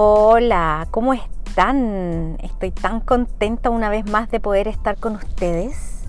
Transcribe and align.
Hola, 0.00 0.86
¿cómo 0.92 1.12
están? 1.12 2.38
Estoy 2.40 2.70
tan 2.70 3.00
contenta 3.00 3.68
una 3.68 3.88
vez 3.88 4.08
más 4.08 4.30
de 4.30 4.38
poder 4.38 4.68
estar 4.68 4.96
con 4.96 5.16
ustedes. 5.16 6.04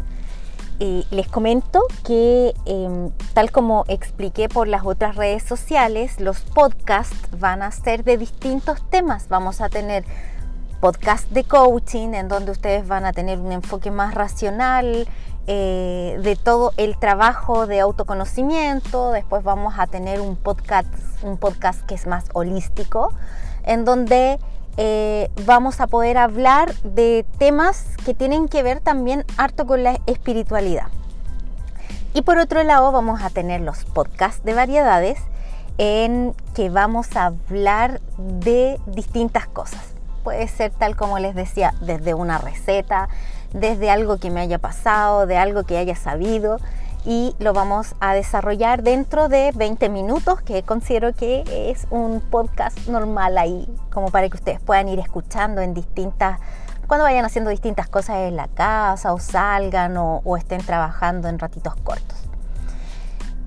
Eh, 0.80 1.06
les 1.10 1.28
comento 1.28 1.82
que 2.06 2.54
em, 2.66 3.10
tal 3.34 3.52
como 3.52 3.86
expliqué 3.88 4.48
por 4.48 4.68
las 4.68 4.86
otras 4.86 5.16
redes 5.16 5.42
sociales, 5.42 6.20
los 6.20 6.42
podcasts 6.42 7.18
van 7.40 7.64
a 7.64 7.72
ser 7.72 8.04
de 8.04 8.20
distintos 8.20 8.88
temas. 8.92 9.28
Vamos 9.28 9.60
a 9.60 9.70
tener 9.70 10.06
podcast 10.82 11.28
de 11.32 11.46
coaching 11.46 12.14
en 12.14 12.28
donde 12.28 12.52
ustedes 12.52 12.88
van 12.88 13.08
a 13.08 13.12
tener 13.12 13.40
un 13.40 13.52
enfoque 13.52 13.90
más 13.90 14.14
racional 14.14 15.08
eh, 15.48 16.20
de 16.22 16.36
todo 16.36 16.74
el 16.78 16.96
trabajo 17.00 17.66
de 17.66 17.80
autoconocimiento. 17.80 19.10
Después 19.10 19.42
vamos 19.42 19.80
a 19.80 19.88
tener 19.88 20.22
un 20.22 20.36
podcast, 20.36 20.94
un 21.24 21.40
podcast 21.40 21.82
que 21.88 21.96
es 21.96 22.06
más 22.06 22.26
holístico 22.34 23.12
en 23.64 23.86
donde 23.86 24.40
eh, 24.78 25.30
vamos 25.46 25.82
a 25.82 25.88
poder 25.88 26.18
hablar 26.18 26.74
de 26.84 27.26
temas 27.38 27.86
que 28.06 28.14
tienen 28.14 28.48
que 28.48 28.64
ver 28.64 28.80
también 28.80 29.26
harto 29.38 29.68
con 29.68 29.84
la 29.84 30.00
espiritualidad. 30.06 30.88
Y 32.14 32.22
por 32.22 32.38
otro 32.38 32.64
lado 32.64 32.92
vamos 32.92 33.22
a 33.22 33.30
tener 33.30 33.62
los 33.62 33.86
podcasts 33.86 34.44
de 34.44 34.54
variedades 34.54 35.20
en 35.78 36.34
que 36.56 36.70
vamos 36.70 37.16
a 37.16 37.28
hablar 37.28 38.02
de 38.18 38.80
distintas 38.88 39.48
cosas. 39.48 39.82
Puede 40.24 40.48
ser 40.48 40.72
tal 40.72 40.96
como 40.96 41.20
les 41.20 41.36
decía, 41.36 41.74
desde 41.82 42.14
una 42.14 42.38
receta, 42.38 43.10
desde 43.54 43.90
algo 43.90 44.18
que 44.18 44.32
me 44.32 44.42
haya 44.42 44.60
pasado, 44.60 45.26
de 45.26 45.38
algo 45.38 45.64
que 45.64 45.78
haya 45.78 45.96
sabido, 45.96 46.60
y 47.06 47.36
lo 47.40 47.54
vamos 47.54 47.96
a 48.00 48.14
desarrollar 48.14 48.84
dentro 48.84 49.30
de 49.30 49.52
20 49.56 49.90
minutos, 49.90 50.42
que 50.42 50.64
considero 50.64 51.14
que 51.14 51.44
es 51.72 51.88
un 51.90 52.22
podcast 52.22 52.88
normal 52.88 53.38
ahí, 53.38 53.68
como 53.92 54.10
para 54.10 54.30
que 54.30 54.38
ustedes 54.38 54.60
puedan 54.60 54.90
ir 54.90 55.00
escuchando 55.00 55.62
en 55.62 55.74
distintas, 55.74 56.40
cuando 56.88 57.04
vayan 57.04 57.24
haciendo 57.24 57.52
distintas 57.52 57.88
cosas 57.88 58.18
en 58.18 58.36
la 58.36 58.48
casa 58.48 59.14
o 59.14 59.20
salgan 59.20 59.96
o, 59.98 60.38
estén 60.38 60.62
trabajando 60.62 61.30
en 61.30 61.40
ratitos 61.40 61.76
cortos. 61.84 62.18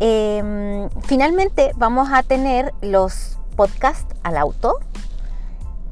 Em, 0.01 0.89
finalmente 1.03 1.73
vamos 1.77 2.09
a 2.13 2.23
tener 2.23 2.73
los 2.81 3.39
podcasts 3.57 4.15
al 4.23 4.37
auto, 4.37 4.81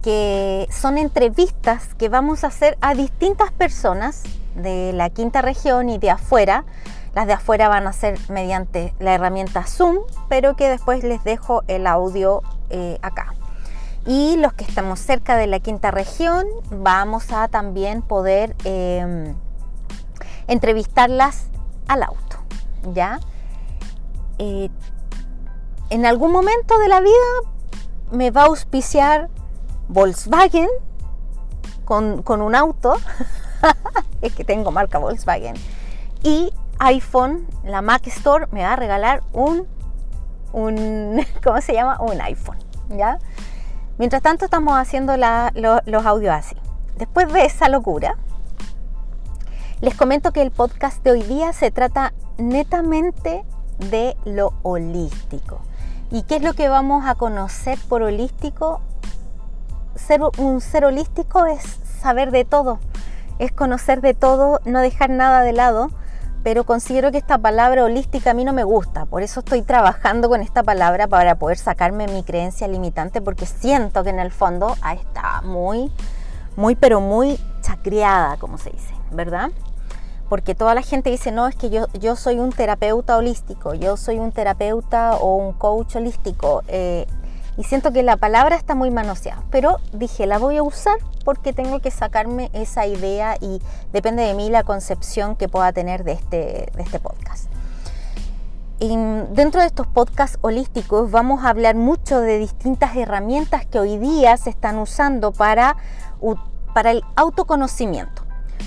que 0.03 0.67
son 0.71 0.97
entrevistas 0.97 1.95
que 1.95 2.09
vamos 2.09 2.43
a 2.45 2.47
hacer 2.47 2.79
a 2.81 2.95
distintas 2.95 3.53
personas 3.53 4.23
de 4.55 4.93
la 4.93 5.11
quinta 5.11 5.43
región 5.43 5.91
y 5.91 5.99
de 5.99 6.11
afuera, 6.11 6.65
las 7.15 7.27
de 7.27 7.33
afuera 7.33 7.69
van 7.69 7.87
a 7.87 7.93
ser 7.93 8.19
mediante 8.29 8.95
la 8.99 9.15
herramienta 9.15 9.65
Zoom, 9.65 9.99
pero 10.29 10.55
que 10.55 10.69
después 10.69 11.03
les 11.03 11.23
dejo 11.25 11.63
el 11.67 11.87
audio 11.87 12.43
eh, 12.71 12.99
acá. 13.03 13.35
Y 14.07 14.37
los 14.37 14.53
que 14.55 14.65
estamos 14.65 14.99
cerca 15.01 15.37
de 15.37 15.47
la 15.47 15.61
quinta 15.61 15.91
región, 15.91 16.47
vamos 16.71 17.33
a 17.33 17.49
también 17.49 18.01
poder 18.03 18.57
em, 18.65 19.35
entrevistarlas 20.47 21.49
al 21.89 22.03
auto. 22.03 22.37
¿Ya? 22.95 23.21
Eh, 24.39 24.71
en 25.91 26.07
algún 26.07 26.33
momento 26.33 26.79
de 26.79 26.89
la 26.89 27.01
vida 27.01 27.13
me 28.11 28.31
va 28.31 28.43
a 28.43 28.47
auspiciar 28.47 29.29
Volkswagen 29.89 30.69
con, 31.85 32.23
con 32.23 32.41
un 32.41 32.55
auto. 32.55 32.97
es 34.23 34.35
que 34.35 34.45
tengo 34.45 34.71
marca 34.71 34.99
Volkswagen. 34.99 35.57
Y 36.23 36.53
iPhone, 36.81 37.47
la 37.63 37.83
Mac 37.83 38.07
Store 38.07 38.47
me 38.53 38.63
va 38.63 38.73
a 38.73 38.77
regalar 38.77 39.23
un, 39.33 39.69
un 40.53 41.25
¿cómo 41.45 41.61
se 41.61 41.75
llama? 41.75 41.99
Un 42.01 42.21
iPhone, 42.21 42.59
¿ya? 42.89 43.19
Mientras 43.99 44.23
tanto 44.23 44.47
estamos 44.47 44.75
haciendo 44.79 45.15
los 45.17 46.07
audios 46.07 46.35
así. 46.35 46.57
Después 46.97 47.31
de 47.33 47.45
esa 47.45 47.69
locura, 47.69 48.17
les 49.83 49.95
comento 49.95 50.33
que 50.33 50.41
el 50.41 50.51
podcast 50.51 51.03
de 51.05 51.11
hoy 51.11 51.23
día 51.23 51.53
se 51.53 51.71
trata 51.71 52.15
netamente 52.39 53.45
de 53.91 54.17
lo 54.25 54.55
holístico. 54.63 55.61
¿Y 56.11 56.23
qué 56.23 56.37
es 56.37 56.43
lo 56.43 56.55
que 56.55 56.71
vamos 56.71 57.05
a 57.07 57.15
conocer 57.15 57.79
por 57.89 58.03
holístico? 58.03 58.81
Ser 59.97 60.23
un 60.39 60.63
ser 60.63 60.87
holístico 60.87 61.45
es 61.45 61.63
saber 62.01 62.31
de 62.31 62.47
todo, 62.47 62.79
es 63.39 63.53
conocer 63.53 64.01
de 64.01 64.15
todo, 64.15 64.61
no 64.65 64.81
dejar 64.81 65.11
nada 65.11 65.43
de 65.43 65.53
lado 65.53 65.91
pero 66.43 66.65
considero 66.65 67.11
que 67.13 67.19
esta 67.19 67.39
palabra 67.39 67.85
holística 67.85 68.31
a 68.31 68.35
mí 68.35 68.45
no 68.45 68.53
me 68.53 68.65
gusta, 68.65 69.07
por 69.07 69.23
eso 69.23 69.41
estoy 69.41 69.63
trabajando 69.63 70.29
con 70.29 70.41
esta 70.41 70.63
palabra 70.63 71.07
para 71.07 71.35
poder 71.35 71.59
sacarme 71.59 72.07
mi 72.09 72.23
creencia 72.23 72.67
limitante, 72.69 73.21
porque 73.21 73.47
siento 73.47 74.03
que 74.03 74.11
en 74.11 74.21
el 74.21 74.31
fondo 74.31 74.77
está 74.93 75.43
muy, 75.43 75.93
muy, 76.57 76.75
pero 76.77 77.01
muy 77.01 77.39
chacreada, 77.61 78.37
como 78.37 78.59
se 78.59 78.71
dice, 78.71 78.95
¿verdad? 79.11 79.51
Porque 80.29 80.55
toda 80.55 80.75
la 80.75 80.83
gente 80.83 81.11
dice, 81.11 81.33
no, 81.33 81.49
es 81.49 81.57
que 81.57 81.71
yo, 81.71 81.89
yo 81.95 82.15
soy 82.15 82.39
un 82.39 82.53
terapeuta 82.53 83.17
holístico, 83.17 83.75
yo 83.75 83.97
soy 83.97 84.19
un 84.19 84.31
terapeuta 84.31 85.17
o 85.17 85.35
un 85.35 85.53
coach 85.53 85.97
holístico. 85.97 86.63
Eh, 86.69 87.07
y 87.61 87.65
siento 87.65 87.93
que 87.93 88.03
la 88.03 88.17
palabra 88.17 88.57
está 88.57 88.75
muy 88.75 88.91
manoseada, 88.91 89.43
pero 89.51 89.77
dije, 89.93 90.27
la 90.27 90.39
voy 90.39 90.57
a 90.57 90.63
usar 90.63 90.97
porque 91.27 91.53
tengo 91.53 91.81
que 91.81 91.91
sacarme 91.91 92.49
esa 92.55 92.87
idea 92.87 93.37
y 93.39 93.61
depende 93.93 94.23
de 94.23 94.33
mí 94.33 94.49
la 94.49 94.63
concepción 94.63 95.37
que 95.37 95.47
pueda 95.47 95.71
tener 95.71 96.03
de 96.03 96.13
este, 96.13 96.73
de 96.75 96.83
este 96.83 96.99
podcast. 96.99 97.51
Dentro 98.79 99.61
de 99.61 99.67
estos 99.67 99.87
podcasts 99.87 100.39
holísticos 100.41 101.11
vamos 101.11 101.45
a 101.45 101.51
hablar 101.51 101.75
mucho 101.75 102.23
de 102.23 102.39
distintas 102.39 102.97
herramientas 102.97 103.67
que 103.67 103.79
hoy 103.79 103.99
día 103.99 104.39
se 104.39 104.49
están 104.49 104.79
usando 104.79 105.31
para, 105.31 105.77
para 106.73 106.93
el 106.93 107.03
autoconocimiento. 107.15 108.23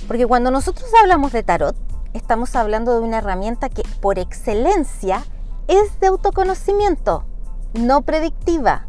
Porque 0.07 0.27
cuando 0.27 0.51
nosotros 0.51 0.87
hablamos 1.01 1.31
de 1.31 1.41
tarot, 1.41 1.75
estamos 2.13 2.55
hablando 2.55 2.93
de 2.93 2.99
una 2.99 3.17
herramienta 3.17 3.69
que 3.69 3.81
por 4.01 4.19
excelencia 4.19 5.23
es 5.67 5.99
de 5.99 6.05
autoconocimiento 6.05 7.25
no 7.73 8.01
predictiva. 8.01 8.85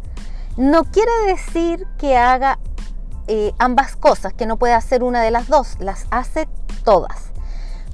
No 0.57 0.85
quiere 0.85 1.11
decir 1.27 1.87
que 1.99 2.17
haga 2.17 2.59
eh, 3.27 3.53
ambas 3.59 3.97
cosas, 3.97 4.33
que 4.33 4.47
no 4.47 4.57
puede 4.57 4.75
hacer 4.75 5.03
una 5.03 5.23
de 5.23 5.31
las 5.31 5.49
dos, 5.49 5.77
las 5.81 6.07
hace 6.11 6.49
todas. 6.85 7.31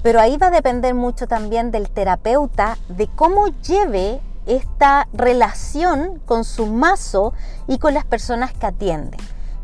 Pero 0.02 0.20
ahí 0.20 0.36
va 0.36 0.48
a 0.48 0.50
depender 0.50 0.94
mucho 0.94 1.26
también 1.26 1.70
del 1.70 1.90
terapeuta, 1.90 2.76
de 2.88 3.06
cómo 3.06 3.48
lleve 3.48 4.20
esta 4.46 5.06
relación 5.12 6.20
con 6.26 6.44
su 6.44 6.66
mazo 6.66 7.32
y 7.68 7.78
con 7.78 7.94
las 7.94 8.04
personas 8.04 8.52
que 8.52 8.66
atiende. 8.66 9.16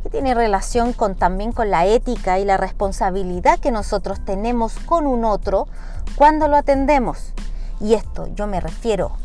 Que 0.02 0.10
tiene 0.10 0.34
relación 0.34 0.92
con, 0.92 1.16
también 1.16 1.52
con 1.52 1.70
la 1.70 1.86
ética 1.86 2.38
y 2.38 2.44
la 2.44 2.56
responsabilidad 2.56 3.58
que 3.58 3.72
nosotros 3.72 4.24
tenemos 4.24 4.78
con 4.86 5.06
un 5.06 5.24
otro 5.24 5.66
cuando 6.14 6.48
lo 6.48 6.56
atendemos. 6.56 7.32
Y 7.80 7.94
esto 7.94 8.28
yo 8.34 8.46
me 8.46 8.60
refiero 8.60 9.16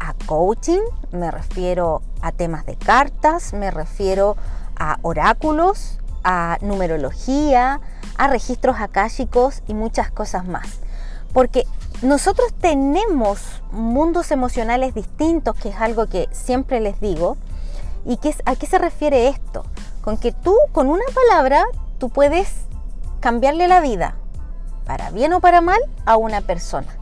a 0.00 0.14
coaching, 0.26 0.80
me 1.12 1.30
refiero 1.30 2.02
a 2.20 2.32
temas 2.32 2.66
de 2.66 2.76
cartas, 2.76 3.52
me 3.52 3.70
refiero 3.70 4.36
a 4.76 4.98
oráculos, 5.02 5.98
a 6.24 6.58
numerología, 6.60 7.80
a 8.16 8.26
registros 8.28 8.76
akáshicos 8.80 9.62
y 9.66 9.74
muchas 9.74 10.10
cosas 10.10 10.46
más. 10.46 10.80
Porque 11.32 11.66
nosotros 12.02 12.52
tenemos 12.60 13.40
mundos 13.72 14.30
emocionales 14.30 14.94
distintos, 14.94 15.56
que 15.56 15.70
es 15.70 15.76
algo 15.80 16.06
que 16.06 16.28
siempre 16.32 16.80
les 16.80 17.00
digo. 17.00 17.36
¿Y 18.04 18.16
qué, 18.18 18.34
a 18.44 18.56
qué 18.56 18.66
se 18.66 18.78
refiere 18.78 19.28
esto? 19.28 19.64
Con 20.02 20.16
que 20.16 20.32
tú, 20.32 20.56
con 20.72 20.88
una 20.88 21.04
palabra, 21.14 21.64
tú 21.98 22.08
puedes 22.08 22.52
cambiarle 23.20 23.68
la 23.68 23.80
vida, 23.80 24.16
para 24.86 25.10
bien 25.10 25.32
o 25.32 25.40
para 25.40 25.60
mal, 25.60 25.80
a 26.06 26.16
una 26.16 26.40
persona. 26.40 26.97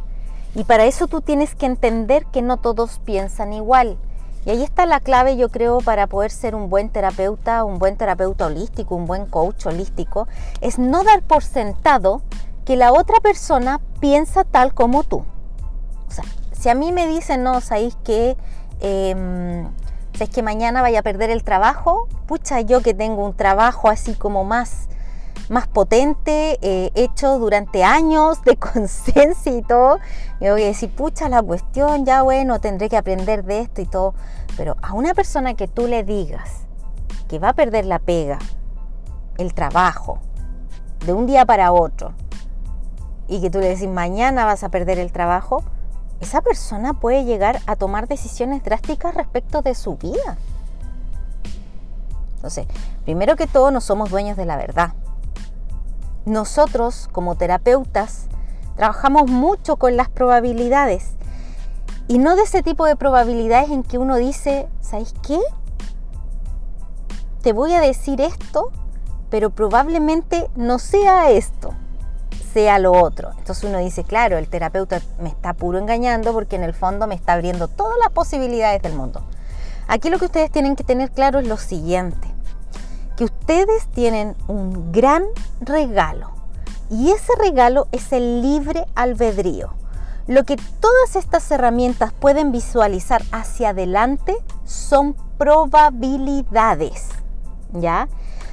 Y 0.57 0.65
para 0.65 0.87
eso 0.87 1.07
tú 1.07 1.21
tienes 1.21 1.55
que 1.55 1.67
entender 1.67 2.25
que 2.33 2.41
no 2.41 2.57
todos 2.57 2.99
piensan 3.05 3.53
igual. 3.53 3.99
Y 4.47 4.51
ahí 4.51 4.63
está 4.63 4.87
la 4.87 5.01
clave, 5.01 5.37
yo 5.37 5.51
creo, 5.51 5.83
para 5.83 6.07
poder 6.07 6.31
ser 6.31 6.55
un 6.55 6.71
buen 6.71 6.89
terapeuta, 6.89 7.63
un 7.63 7.79
buen 7.79 7.99
terapeuta 7.99 8.47
holístico, 8.47 8.95
un 8.95 9.05
buen 9.05 9.27
coach 9.27 9.67
holístico, 9.67 10.29
es 10.63 10.79
no 10.79 11.05
dar 11.05 11.23
por 11.23 11.43
sentado 11.43 12.23
que 12.65 12.77
la 12.77 12.93
otra 12.93 13.21
persona 13.21 13.83
piensa 14.01 14.45
tal 14.45 14.73
como 14.73 15.05
tú. 15.05 15.27
O 16.09 16.11
sea, 16.11 16.25
si 16.53 16.71
a 16.71 16.75
mí 16.75 16.91
me 16.91 17.07
dicen, 17.07 17.43
no, 17.43 17.61
sabéis 17.61 17.95
que, 18.03 18.39
eh, 18.81 19.67
que 20.33 20.43
mañana 20.43 20.81
vaya 20.81 21.01
a 21.01 21.03
perder 21.03 21.29
el 21.29 21.45
trabajo, 21.45 22.09
pucha, 22.27 22.63
yo 22.63 22.81
que 22.81 22.95
tengo 22.95 23.27
un 23.27 23.37
trabajo 23.37 23.91
así 23.91 24.15
como 24.15 24.45
más 24.45 24.89
más 25.49 25.67
potente, 25.67 26.59
eh, 26.63 26.91
hecho 26.95 27.39
durante 27.39 27.85
años 27.85 28.43
de 28.43 28.57
conciencia 28.59 29.57
y 29.57 29.63
todo. 29.63 29.99
Y 30.41 30.49
voy 30.49 30.63
a 30.63 30.67
decir, 30.67 30.91
pucha 30.91 31.29
la 31.29 31.43
cuestión, 31.43 32.05
ya 32.05 32.23
bueno, 32.23 32.61
tendré 32.61 32.89
que 32.89 32.97
aprender 32.97 33.45
de 33.45 33.61
esto 33.61 33.81
y 33.81 33.87
todo. 33.87 34.15
Pero 34.57 34.77
a 34.83 34.93
una 34.95 35.15
persona 35.15 35.55
que 35.55 35.69
tú 35.69 35.87
le 35.87 36.05
digas 36.05 36.67
que 37.29 37.39
va 37.39 37.51
a 37.51 37.55
perder 37.55 37.87
la 37.87 37.99
pega, 37.99 38.39
el 39.39 39.53
trabajo, 39.55 40.19
de 41.05 41.13
un 41.13 41.27
día 41.27 41.45
para 41.45 41.73
otro, 41.73 42.15
y 43.29 43.41
que 43.41 43.51
tú 43.51 43.59
le 43.59 43.69
decís, 43.69 43.89
mañana 43.89 44.45
vas 44.45 44.63
a 44.63 44.69
perder 44.69 44.99
el 44.99 45.13
trabajo, 45.13 45.63
esa 46.21 46.41
persona 46.41 46.95
puede 46.95 47.25
llegar 47.25 47.61
a 47.67 47.77
tomar 47.77 48.09
decisiones 48.09 48.63
drásticas 48.65 49.15
respecto 49.15 49.63
de 49.63 49.75
su 49.75 49.97
vida. 49.97 50.39
Entonces, 52.37 52.67
primero 53.05 53.37
que 53.37 53.47
todo, 53.47 53.71
no 53.71 53.81
somos 53.81 54.11
dueños 54.11 54.37
de 54.37 54.47
la 54.47 54.57
verdad. 54.57 54.93
Nosotros, 56.27 57.09
como 57.13 57.37
terapeutas, 57.37 58.27
trabajamos 58.77 59.31
mucho 59.31 59.77
con 59.77 59.97
las 59.97 60.11
probabilidades. 60.11 61.13
Y 62.09 62.19
no 62.19 62.37
de 62.37 62.43
ese 62.43 62.63
tipo 62.63 62.85
de 62.85 62.97
probabilidades 62.97 63.71
en 63.71 63.83
que 63.83 63.97
uno 63.97 64.17
dice, 64.17 64.69
¿sabes 64.83 65.15
qué? 65.27 65.41
Te 67.43 67.55
voy 67.55 67.73
a 67.73 67.81
decir 67.81 68.21
esto, 68.21 68.71
pero 69.31 69.49
probablemente 69.49 70.51
no 70.55 70.79
sea 70.79 71.31
esto 71.31 71.75
sea 72.57 72.79
lo 72.79 72.93
otro. 72.93 73.33
Entonces 73.37 73.65
uno 73.65 73.77
dice, 73.77 74.03
claro, 74.03 74.39
el 74.39 74.49
terapeuta 74.49 75.03
me 75.21 75.29
está 75.29 75.53
puro 75.53 75.79
engañando 75.79 76.33
porque 76.33 76.57
en 76.57 76.63
el 76.63 76.73
fondo 76.73 77.07
me 77.07 77.15
está 77.15 77.35
abriendo 77.35 77.69
todas 77.69 77.99
las 78.03 78.11
posibilidades 78.13 78.81
del 78.81 78.95
mundo. 78.95 79.23
Aquí 79.89 80.09
lo 80.09 80.19
que 80.19 80.25
ustedes 80.25 80.51
tienen 80.51 80.75
que 80.75 80.83
tener 80.83 81.11
claro 81.11 81.39
es 81.39 81.47
lo 81.47 81.59
siguiente, 81.59 82.27
que 83.17 83.25
ustedes 83.25 83.87
tienen 83.89 84.37
un 84.47 84.93
gran 84.93 85.25
regalo 85.61 86.31
y 86.91 87.11
ese 87.11 87.33
regalo 87.37 87.89
es 87.93 88.13
el 88.13 88.43
libre 88.43 88.87
albedrío. 88.95 89.75
Lo 90.27 90.45
que 90.45 90.57
todas 90.57 91.17
estas 91.17 91.51
herramientas 91.51 92.13
pueden 92.13 92.53
visualizar 92.53 93.23
hacia 93.33 93.71
adelante 93.71 94.37
son 94.65 95.15
probabilidades, 95.39 97.09
¿ya? 97.73 98.09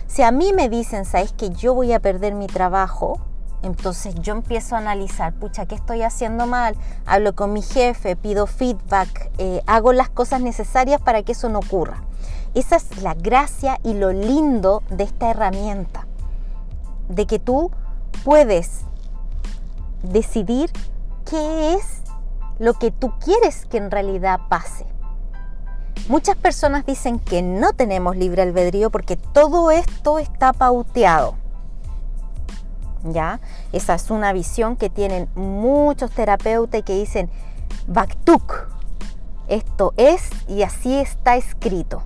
Si 0.08 0.22
a 0.22 0.32
mí 0.32 0.54
me 0.54 0.70
dicen, 0.70 1.06
¿sabes 1.06 1.34
que 1.34 1.50
yo 1.50 1.74
voy 1.74 1.92
a 1.92 2.00
perder 2.00 2.36
mi 2.36 2.48
trabajo? 2.48 3.20
Entonces 3.64 4.14
yo 4.16 4.34
empiezo 4.34 4.76
a 4.76 4.80
analizar, 4.80 5.34
pucha, 5.34 5.66
¿qué 5.66 5.74
estoy 5.74 6.04
haciendo 6.04 6.46
mal? 6.46 6.76
Hablo 7.06 7.34
con 7.34 7.54
mi 7.54 7.62
jefe, 7.62 8.16
pido 8.16 8.46
feedback, 8.46 9.32
eh, 9.40 9.62
hago 9.66 9.94
las 9.94 10.10
cosas 10.10 10.42
necesarias 10.42 11.02
para 11.02 11.24
que 11.24 11.32
eso 11.32 11.50
no 11.50 11.60
ocurra. 11.60 12.04
Esa 12.54 12.76
es 12.76 13.02
la 13.02 13.14
gracia 13.14 13.80
y 13.84 13.94
lo 13.94 14.12
lindo 14.12 14.84
de 14.90 15.04
esta 15.06 15.30
herramienta, 15.30 16.06
de 17.10 17.26
que 17.26 17.40
tú 17.40 17.72
puedes 18.24 18.82
decidir 20.04 20.72
qué 21.30 21.74
es 21.74 22.02
lo 22.60 22.74
que 22.76 22.92
tú 22.92 23.12
quieres 23.20 23.66
que 23.66 23.78
en 23.78 23.92
realidad 23.92 24.42
pase. 24.50 24.86
Muchas 26.10 26.36
personas 26.36 26.86
dicen 26.86 27.20
que 27.20 27.42
no 27.42 27.74
tenemos 27.74 28.18
libre 28.18 28.42
albedrío 28.42 28.90
porque 28.90 29.16
todo 29.16 29.72
esto 29.72 30.20
está 30.20 30.54
pauteado. 30.54 31.36
¿ya? 33.04 33.40
Esa 33.72 33.96
es 33.96 34.10
una 34.10 34.34
visión 34.34 34.76
que 34.76 34.90
tienen 34.90 35.30
muchos 35.36 36.12
terapeutas 36.12 36.84
que 36.84 36.94
dicen, 36.94 37.30
Baktuk, 37.88 38.68
esto 39.48 39.94
es 39.98 40.30
y 40.48 40.64
así 40.64 40.96
está 40.96 41.36
escrito. 41.36 42.04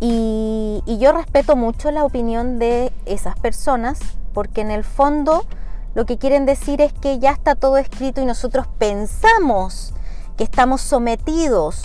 Y, 0.00 0.82
yo 0.98 1.12
respeto 1.12 1.56
mucho 1.56 1.90
la 1.90 2.04
opinión 2.04 2.58
de 2.58 2.92
esas 3.06 3.38
personas 3.38 4.00
porque 4.34 4.60
en 4.60 4.70
el 4.70 4.84
fondo 4.84 5.46
lo 5.94 6.04
que 6.04 6.18
quieren 6.18 6.46
decir 6.46 6.80
es 6.80 6.92
que 6.92 7.18
ya 7.18 7.30
está 7.30 7.54
todo 7.54 7.78
escrito 7.78 8.20
y 8.20 8.26
nosotros 8.26 8.66
pensamos 8.78 9.94
que 10.36 10.44
estamos 10.44 10.80
sometidos 10.80 11.82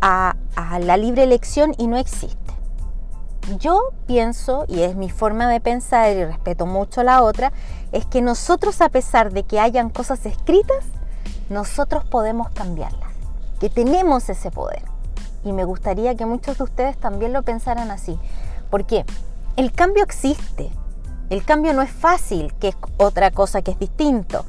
a, 0.00 0.36
a 0.54 0.78
la 0.80 0.96
libre 0.96 1.22
elección 1.22 1.74
y 1.78 1.86
no 1.86 1.96
existe 1.96 2.48
yo 3.56 3.92
pienso, 4.06 4.66
y 4.68 4.82
es 4.82 4.94
mi 4.94 5.08
forma 5.08 5.48
de 5.48 5.60
pensar 5.60 6.14
y 6.14 6.24
respeto 6.24 6.66
mucho 6.66 7.02
la 7.02 7.22
otra, 7.22 7.52
es 7.92 8.04
que 8.04 8.20
nosotros 8.20 8.80
a 8.82 8.90
pesar 8.90 9.32
de 9.32 9.44
que 9.44 9.58
hayan 9.58 9.88
cosas 9.88 10.26
escritas, 10.26 10.84
nosotros 11.48 12.04
podemos 12.04 12.50
cambiarlas, 12.50 13.10
que 13.58 13.70
tenemos 13.70 14.28
ese 14.28 14.50
poder. 14.50 14.82
Y 15.44 15.52
me 15.52 15.64
gustaría 15.64 16.14
que 16.16 16.26
muchos 16.26 16.58
de 16.58 16.64
ustedes 16.64 16.96
también 16.98 17.32
lo 17.32 17.42
pensaran 17.42 17.90
así, 17.90 18.18
porque 18.70 19.04
el 19.56 19.72
cambio 19.72 20.04
existe, 20.04 20.70
el 21.30 21.44
cambio 21.44 21.72
no 21.74 21.82
es 21.82 21.90
fácil, 21.90 22.54
que 22.54 22.68
es 22.68 22.76
otra 22.96 23.30
cosa 23.30 23.62
que 23.62 23.72
es 23.72 23.78
distinto, 23.78 24.44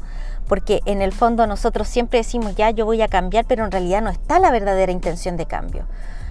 porque 0.47 0.81
en 0.85 1.01
el 1.01 1.11
fondo 1.11 1.45
nosotros 1.45 1.87
siempre 1.87 2.19
decimos, 2.19 2.55
ya 2.55 2.71
yo 2.71 2.85
voy 2.85 3.01
a 3.01 3.07
cambiar, 3.07 3.45
pero 3.45 3.65
en 3.65 3.71
realidad 3.71 4.01
no 4.01 4.09
está 4.09 4.39
la 4.39 4.51
verdadera 4.51 4.91
intención 4.91 5.37
de 5.37 5.45
cambio. 5.45 5.85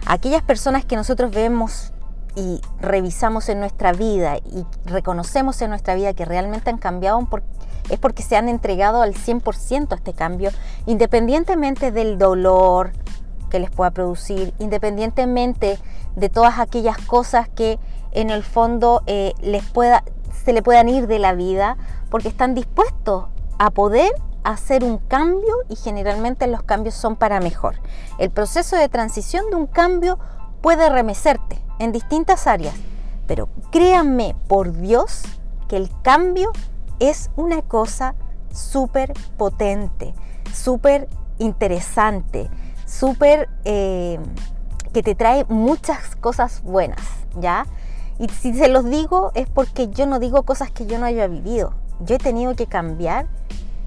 Aquellas 0.07 0.43
personas 0.43 0.85
que 0.85 0.97
nosotros 0.97 1.31
vemos 1.31 1.93
y 2.35 2.61
revisamos 2.81 3.49
en 3.49 3.61
nuestra 3.61 3.93
vida 3.93 4.39
y 4.39 4.65
reconocemos 4.85 5.61
en 5.61 5.71
nuestra 5.71 5.95
vida 5.95 6.15
que 6.15 6.25
realmente 6.25 6.71
han 6.71 6.79
cambiado 6.79 7.27
es 7.91 7.99
porque 7.99 8.23
se 8.23 8.37
han 8.37 8.49
entregado 8.49 9.03
al 9.03 9.15
100% 9.15 9.93
a 9.93 9.95
este 9.97 10.13
cambio, 10.13 10.51
independientemente 10.87 11.91
del 11.91 12.19
dolor 12.19 12.93
que 13.49 13.59
les 13.59 13.71
pueda 13.71 13.91
producir, 13.91 14.55
independientemente 14.59 15.79
de 16.17 16.29
todas 16.29 16.59
aquellas 16.59 16.99
cosas 16.99 17.49
que 17.49 17.79
en 18.13 18.31
el 18.31 18.43
fondo 18.43 19.03
eh, 19.07 19.33
les 19.41 19.65
pueda, 19.65 20.05
se 20.45 20.53
le 20.53 20.63
puedan 20.63 20.89
ir 20.89 21.07
de 21.07 21.19
la 21.19 21.35
vida, 21.35 21.77
porque 22.11 22.29
están 22.29 22.55
dispuestos 22.55 23.27
a 23.59 23.71
poder 23.71 24.11
hacer 24.45 24.85
un 24.85 24.99
cambio 24.99 25.55
y 25.69 25.77
generalmente 25.77 26.47
los 26.47 26.63
cambios 26.63 26.95
son 26.95 27.17
para 27.17 27.41
mejor. 27.41 27.77
El 28.19 28.31
proceso 28.31 28.77
de 28.77 28.89
transición 28.89 29.51
de 29.51 29.57
un 29.57 29.67
cambio 29.67 30.19
puede 30.63 30.89
remecerte, 30.89 31.59
en 31.79 31.93
distintas 31.93 32.47
áreas. 32.47 32.75
Pero 33.27 33.49
créanme, 33.71 34.35
por 34.49 34.73
Dios, 34.73 35.23
que 35.69 35.77
el 35.77 35.91
cambio 36.03 36.51
es 36.99 37.31
una 37.37 37.63
cosa 37.63 38.15
súper 38.53 39.13
potente, 39.37 40.15
súper 40.53 41.09
interesante, 41.39 42.51
súper 42.89 43.49
eh, 43.65 44.19
que 44.93 45.03
te 45.03 45.15
trae 45.15 45.45
muchas 45.49 46.17
cosas 46.17 46.63
buenas, 46.63 47.01
¿ya? 47.39 47.67
Y 48.19 48.29
si 48.29 48.55
se 48.55 48.69
los 48.69 48.85
digo 48.85 49.31
es 49.35 49.49
porque 49.49 49.89
yo 49.89 50.07
no 50.07 50.19
digo 50.19 50.43
cosas 50.43 50.71
que 50.71 50.87
yo 50.87 50.99
no 50.99 51.07
haya 51.07 51.27
vivido. 51.29 51.75
Yo 52.01 52.17
he 52.17 52.19
tenido 52.19 52.57
que 52.57 52.67
cambiar 52.67 53.27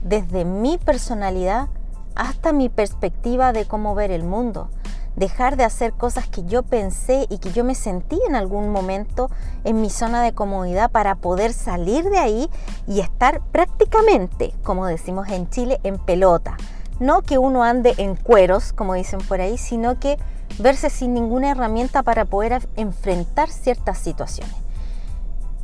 desde 0.04 0.46
mi 0.46 0.78
personalidad 0.78 1.68
hasta 2.16 2.54
mi 2.54 2.70
perspectiva 2.70 3.54
de 3.54 3.66
cómo 3.66 3.96
ver 3.96 4.12
el 4.12 4.24
mundo 4.24 4.70
dejar 5.16 5.58
de 5.58 5.64
hacer 5.64 5.94
cosas 5.94 6.28
que 6.28 6.44
yo 6.46 6.64
pensé 6.64 7.28
y 7.30 7.40
que 7.40 7.52
yo 7.52 7.64
me 7.64 7.76
sentí 7.76 8.20
en 8.28 8.36
algún 8.36 8.70
momento 8.70 9.30
en 9.64 9.82
mi 9.82 9.90
zona 9.90 10.22
de 10.24 10.34
comodidad 10.34 10.92
para 10.92 11.16
poder 11.16 11.54
salir 11.54 12.06
de 12.10 12.20
ahí 12.20 12.50
y 12.88 13.02
estar 13.02 13.42
prácticamente, 13.52 14.54
como 14.64 14.86
decimos 14.86 15.30
en 15.30 15.50
Chile, 15.50 15.80
en 15.84 15.98
pelota. 15.98 16.58
No 17.02 17.22
que 17.22 17.38
uno 17.38 17.64
ande 17.64 17.94
en 17.98 18.16
cueros, 18.16 18.72
como 18.72 18.94
dicen 18.94 19.20
por 19.20 19.42
ahí, 19.42 19.58
sino 19.58 20.00
que 20.00 20.18
verse 20.60 20.90
sin 20.90 21.14
ninguna 21.14 21.52
herramienta 21.52 22.04
para 22.04 22.24
poder 22.24 22.66
enfrentar 22.78 23.50
ciertas 23.50 23.98
situaciones. 23.98 24.56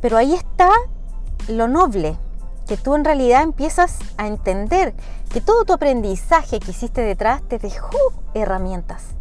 Pero 0.02 0.18
ahí 0.18 0.34
está 0.34 0.70
lo 1.48 1.66
noble, 1.66 2.18
que 2.66 2.76
tú 2.76 2.94
en 2.94 3.04
realidad 3.06 3.42
empiezas 3.42 3.98
a 4.18 4.26
entender 4.26 4.92
que 5.32 5.40
todo 5.40 5.64
tu 5.64 5.72
aprendizaje 5.72 6.60
que 6.60 6.72
hiciste 6.72 7.00
detrás 7.00 7.40
te 7.48 7.58
dejó 7.58 7.96
herramientas 8.34 9.14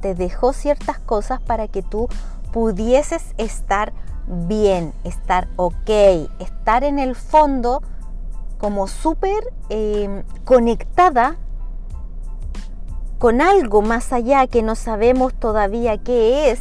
te 0.00 0.14
dejó 0.14 0.52
ciertas 0.52 0.98
cosas 0.98 1.40
para 1.40 1.68
que 1.68 1.82
tú 1.82 2.08
pudieses 2.52 3.34
estar 3.38 3.92
bien, 4.26 4.92
estar 5.04 5.48
ok, 5.56 5.90
estar 6.38 6.84
en 6.84 6.98
el 6.98 7.14
fondo 7.14 7.82
como 8.58 8.86
súper 8.86 9.52
em, 9.68 10.22
conectada 10.44 11.36
con 13.18 13.40
algo 13.40 13.82
más 13.82 14.12
allá 14.12 14.46
que 14.46 14.62
no 14.62 14.74
sabemos 14.74 15.34
todavía 15.34 15.98
qué 15.98 16.50
es, 16.50 16.60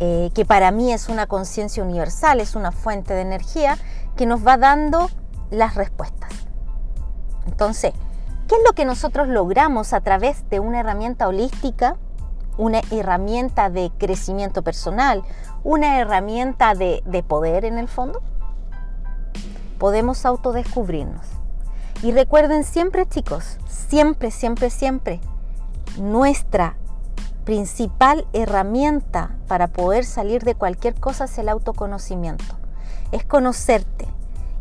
eh, 0.00 0.30
que 0.34 0.44
para 0.44 0.70
mí 0.70 0.92
es 0.92 1.08
una 1.08 1.26
conciencia 1.26 1.82
universal, 1.82 2.40
es 2.40 2.54
una 2.54 2.72
fuente 2.72 3.14
de 3.14 3.22
energía 3.22 3.78
que 4.16 4.26
nos 4.26 4.46
va 4.46 4.56
dando 4.56 5.10
las 5.50 5.74
respuestas. 5.74 6.30
Entonces, 7.46 7.92
¿Qué 8.48 8.54
es 8.54 8.62
lo 8.66 8.72
que 8.72 8.86
nosotros 8.86 9.28
logramos 9.28 9.92
a 9.92 10.00
través 10.00 10.48
de 10.48 10.58
una 10.58 10.80
herramienta 10.80 11.28
holística, 11.28 11.98
una 12.56 12.80
herramienta 12.90 13.68
de 13.68 13.92
crecimiento 13.98 14.62
personal, 14.62 15.22
una 15.64 15.98
herramienta 16.00 16.74
de, 16.74 17.02
poder 17.28 17.66
en 17.66 17.76
el 17.76 17.88
fondo? 17.88 18.22
Podemos 19.78 20.24
autodescubrirnos. 20.24 21.26
Y 22.02 22.12
recuerden 22.12 22.64
siempre, 22.64 23.06
chicos, 23.06 23.58
siempre, 23.88 24.30
siempre, 24.30 24.70
siempre, 24.70 25.20
nuestra 25.98 26.76
principal 27.44 28.26
herramienta 28.34 29.30
para 29.48 29.68
poder 29.68 30.04
salir 30.04 30.44
de 30.44 30.54
cualquier 30.54 30.94
cosa 30.94 31.24
es 31.24 31.38
el 31.38 31.48
autoconocimiento. 31.48 32.44
Es 33.10 33.24
conocerte, 33.24 34.06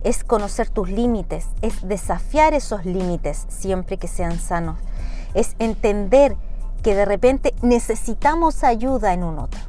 es 0.03 0.23
conocer 0.23 0.69
tus 0.69 0.89
límites, 0.89 1.47
es 1.61 1.85
desafiar 1.85 2.53
esos 2.53 2.85
límites 2.85 3.45
siempre 3.49 3.97
que 3.97 4.07
sean 4.07 4.39
sanos, 4.39 4.77
es 5.33 5.55
entender 5.59 6.37
que 6.81 6.95
de 6.95 7.03
repente 7.03 7.53
necesitamos 7.61 8.63
ayuda 8.63 9.13
en 9.13 9.23
un 9.25 9.39
otro. 9.39 9.59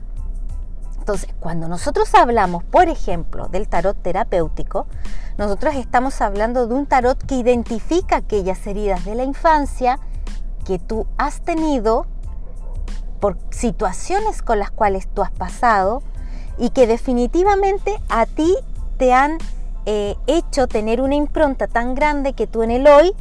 Entonces, 1.08 1.34
cuando 1.40 1.68
nosotros 1.68 2.14
hablamos, 2.14 2.64
por 2.64 2.90
ejemplo, 2.90 3.48
del 3.48 3.66
tarot 3.66 3.96
terapéutico, 3.96 4.86
nosotros 5.38 5.74
estamos 5.76 6.20
hablando 6.20 6.66
de 6.66 6.74
un 6.74 6.84
tarot 6.84 7.16
que 7.24 7.36
identifica 7.36 8.16
aquellas 8.16 8.66
heridas 8.66 9.06
de 9.06 9.14
la 9.14 9.24
infancia 9.24 9.98
que 10.66 10.78
tú 10.78 11.06
has 11.16 11.40
tenido 11.40 12.04
por 13.20 13.38
situaciones 13.48 14.42
con 14.42 14.58
las 14.58 14.70
cuales 14.70 15.08
tú 15.08 15.22
has 15.22 15.30
pasado 15.30 16.02
y 16.58 16.68
que 16.68 16.86
definitivamente 16.86 17.98
a 18.10 18.26
ti 18.26 18.54
te 18.98 19.14
han 19.14 19.38
eh, 19.86 20.14
hecho 20.26 20.66
tener 20.66 21.00
una 21.00 21.14
impronta 21.14 21.68
tan 21.68 21.94
grande 21.94 22.34
que 22.34 22.46
tú 22.46 22.62
en 22.62 22.70
el 22.70 22.86
hoy 22.86 23.14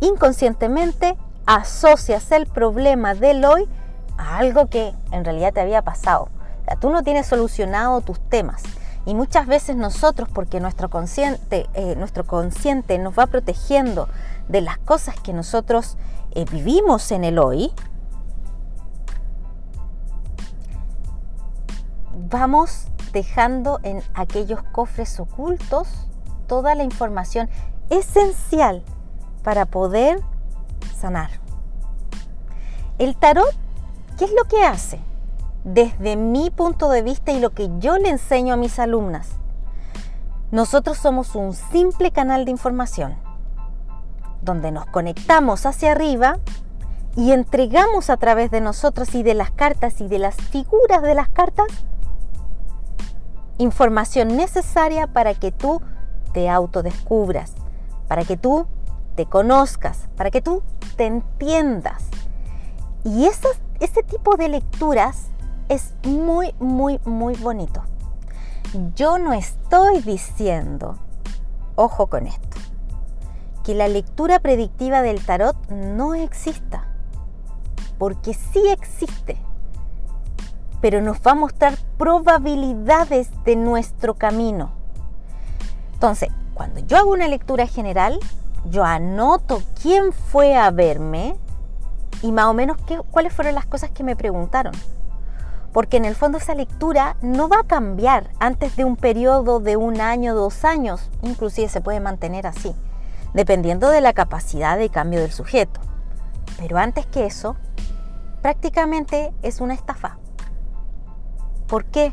inconscientemente 0.00 1.18
asocias 1.44 2.32
el 2.32 2.46
problema 2.46 3.14
del 3.14 3.44
hoy 3.44 3.68
a 4.16 4.38
algo 4.38 4.68
que 4.68 4.94
en 5.12 5.26
realidad 5.26 5.52
te 5.52 5.60
había 5.60 5.82
pasado. 5.82 6.30
Tú 6.76 6.90
no 6.90 7.02
tienes 7.02 7.26
solucionado 7.26 8.00
tus 8.00 8.20
temas. 8.20 8.62
Y 9.06 9.14
muchas 9.14 9.46
veces 9.46 9.76
nosotros, 9.76 10.28
porque 10.32 10.60
nuestro 10.60 10.90
consciente, 10.90 11.66
eh, 11.74 11.94
nuestro 11.96 12.24
consciente 12.24 12.98
nos 12.98 13.18
va 13.18 13.26
protegiendo 13.26 14.08
de 14.48 14.60
las 14.60 14.78
cosas 14.78 15.18
que 15.20 15.32
nosotros 15.32 15.96
eh, 16.32 16.44
vivimos 16.50 17.10
en 17.10 17.24
el 17.24 17.38
hoy, 17.38 17.72
vamos 22.28 22.88
dejando 23.12 23.80
en 23.82 24.02
aquellos 24.14 24.62
cofres 24.62 25.18
ocultos 25.18 25.88
toda 26.46 26.74
la 26.74 26.84
información 26.84 27.48
esencial 27.88 28.82
para 29.42 29.64
poder 29.64 30.20
sanar. 30.98 31.30
El 32.98 33.16
tarot, 33.16 33.54
¿qué 34.18 34.26
es 34.26 34.32
lo 34.32 34.44
que 34.44 34.62
hace? 34.64 35.07
Desde 35.70 36.16
mi 36.16 36.48
punto 36.48 36.88
de 36.88 37.02
vista 37.02 37.30
y 37.30 37.40
lo 37.40 37.50
que 37.50 37.68
yo 37.78 37.98
le 37.98 38.08
enseño 38.08 38.54
a 38.54 38.56
mis 38.56 38.78
alumnas, 38.78 39.28
nosotros 40.50 40.96
somos 40.96 41.34
un 41.34 41.52
simple 41.52 42.10
canal 42.10 42.46
de 42.46 42.50
información 42.50 43.16
donde 44.40 44.72
nos 44.72 44.86
conectamos 44.86 45.66
hacia 45.66 45.92
arriba 45.92 46.38
y 47.16 47.32
entregamos 47.32 48.08
a 48.08 48.16
través 48.16 48.50
de 48.50 48.62
nosotros 48.62 49.14
y 49.14 49.22
de 49.22 49.34
las 49.34 49.50
cartas 49.50 50.00
y 50.00 50.08
de 50.08 50.18
las 50.18 50.36
figuras 50.36 51.02
de 51.02 51.14
las 51.14 51.28
cartas 51.28 51.66
información 53.58 54.38
necesaria 54.38 55.06
para 55.06 55.34
que 55.34 55.52
tú 55.52 55.82
te 56.32 56.48
autodescubras, 56.48 57.52
para 58.06 58.24
que 58.24 58.38
tú 58.38 58.66
te 59.16 59.26
conozcas, 59.26 60.08
para 60.16 60.30
que 60.30 60.40
tú 60.40 60.62
te 60.96 61.04
entiendas. 61.04 62.04
Y 63.04 63.26
ese 63.26 64.02
tipo 64.04 64.36
de 64.36 64.48
lecturas 64.48 65.26
es 65.68 65.94
muy, 66.04 66.54
muy, 66.58 67.00
muy 67.04 67.34
bonito. 67.36 67.82
Yo 68.94 69.18
no 69.18 69.32
estoy 69.32 70.00
diciendo, 70.00 70.98
ojo 71.74 72.06
con 72.08 72.26
esto, 72.26 72.56
que 73.64 73.74
la 73.74 73.88
lectura 73.88 74.40
predictiva 74.40 75.02
del 75.02 75.24
tarot 75.24 75.56
no 75.70 76.14
exista, 76.14 76.88
porque 77.98 78.34
sí 78.34 78.66
existe, 78.68 79.38
pero 80.80 81.02
nos 81.02 81.18
va 81.18 81.32
a 81.32 81.34
mostrar 81.34 81.76
probabilidades 81.96 83.30
de 83.44 83.56
nuestro 83.56 84.14
camino. 84.14 84.72
Entonces, 85.94 86.30
cuando 86.54 86.80
yo 86.80 86.96
hago 86.96 87.10
una 87.10 87.28
lectura 87.28 87.66
general, 87.66 88.18
yo 88.66 88.84
anoto 88.84 89.62
quién 89.80 90.12
fue 90.12 90.56
a 90.56 90.70
verme 90.70 91.36
y 92.22 92.32
más 92.32 92.46
o 92.46 92.54
menos 92.54 92.76
qué, 92.86 93.00
cuáles 93.10 93.32
fueron 93.32 93.54
las 93.54 93.66
cosas 93.66 93.90
que 93.90 94.04
me 94.04 94.16
preguntaron. 94.16 94.74
Porque 95.72 95.96
en 95.96 96.04
el 96.04 96.14
fondo 96.14 96.38
esa 96.38 96.54
lectura 96.54 97.16
no 97.20 97.48
va 97.48 97.60
a 97.60 97.66
cambiar 97.66 98.30
antes 98.40 98.76
de 98.76 98.84
un 98.84 98.96
periodo 98.96 99.60
de 99.60 99.76
un 99.76 100.00
año, 100.00 100.34
dos 100.34 100.64
años, 100.64 101.10
inclusive 101.22 101.68
se 101.68 101.80
puede 101.80 102.00
mantener 102.00 102.46
así 102.46 102.74
dependiendo 103.34 103.90
de 103.90 104.00
la 104.00 104.12
capacidad 104.12 104.78
de 104.78 104.88
cambio 104.88 105.20
del 105.20 105.32
sujeto. 105.32 105.80
Pero 106.58 106.78
antes 106.78 107.06
que 107.06 107.26
eso, 107.26 107.56
prácticamente 108.42 109.32
es 109.42 109.60
una 109.60 109.74
estafa. 109.74 110.18
¿Por 111.66 111.84
qué? 111.84 112.12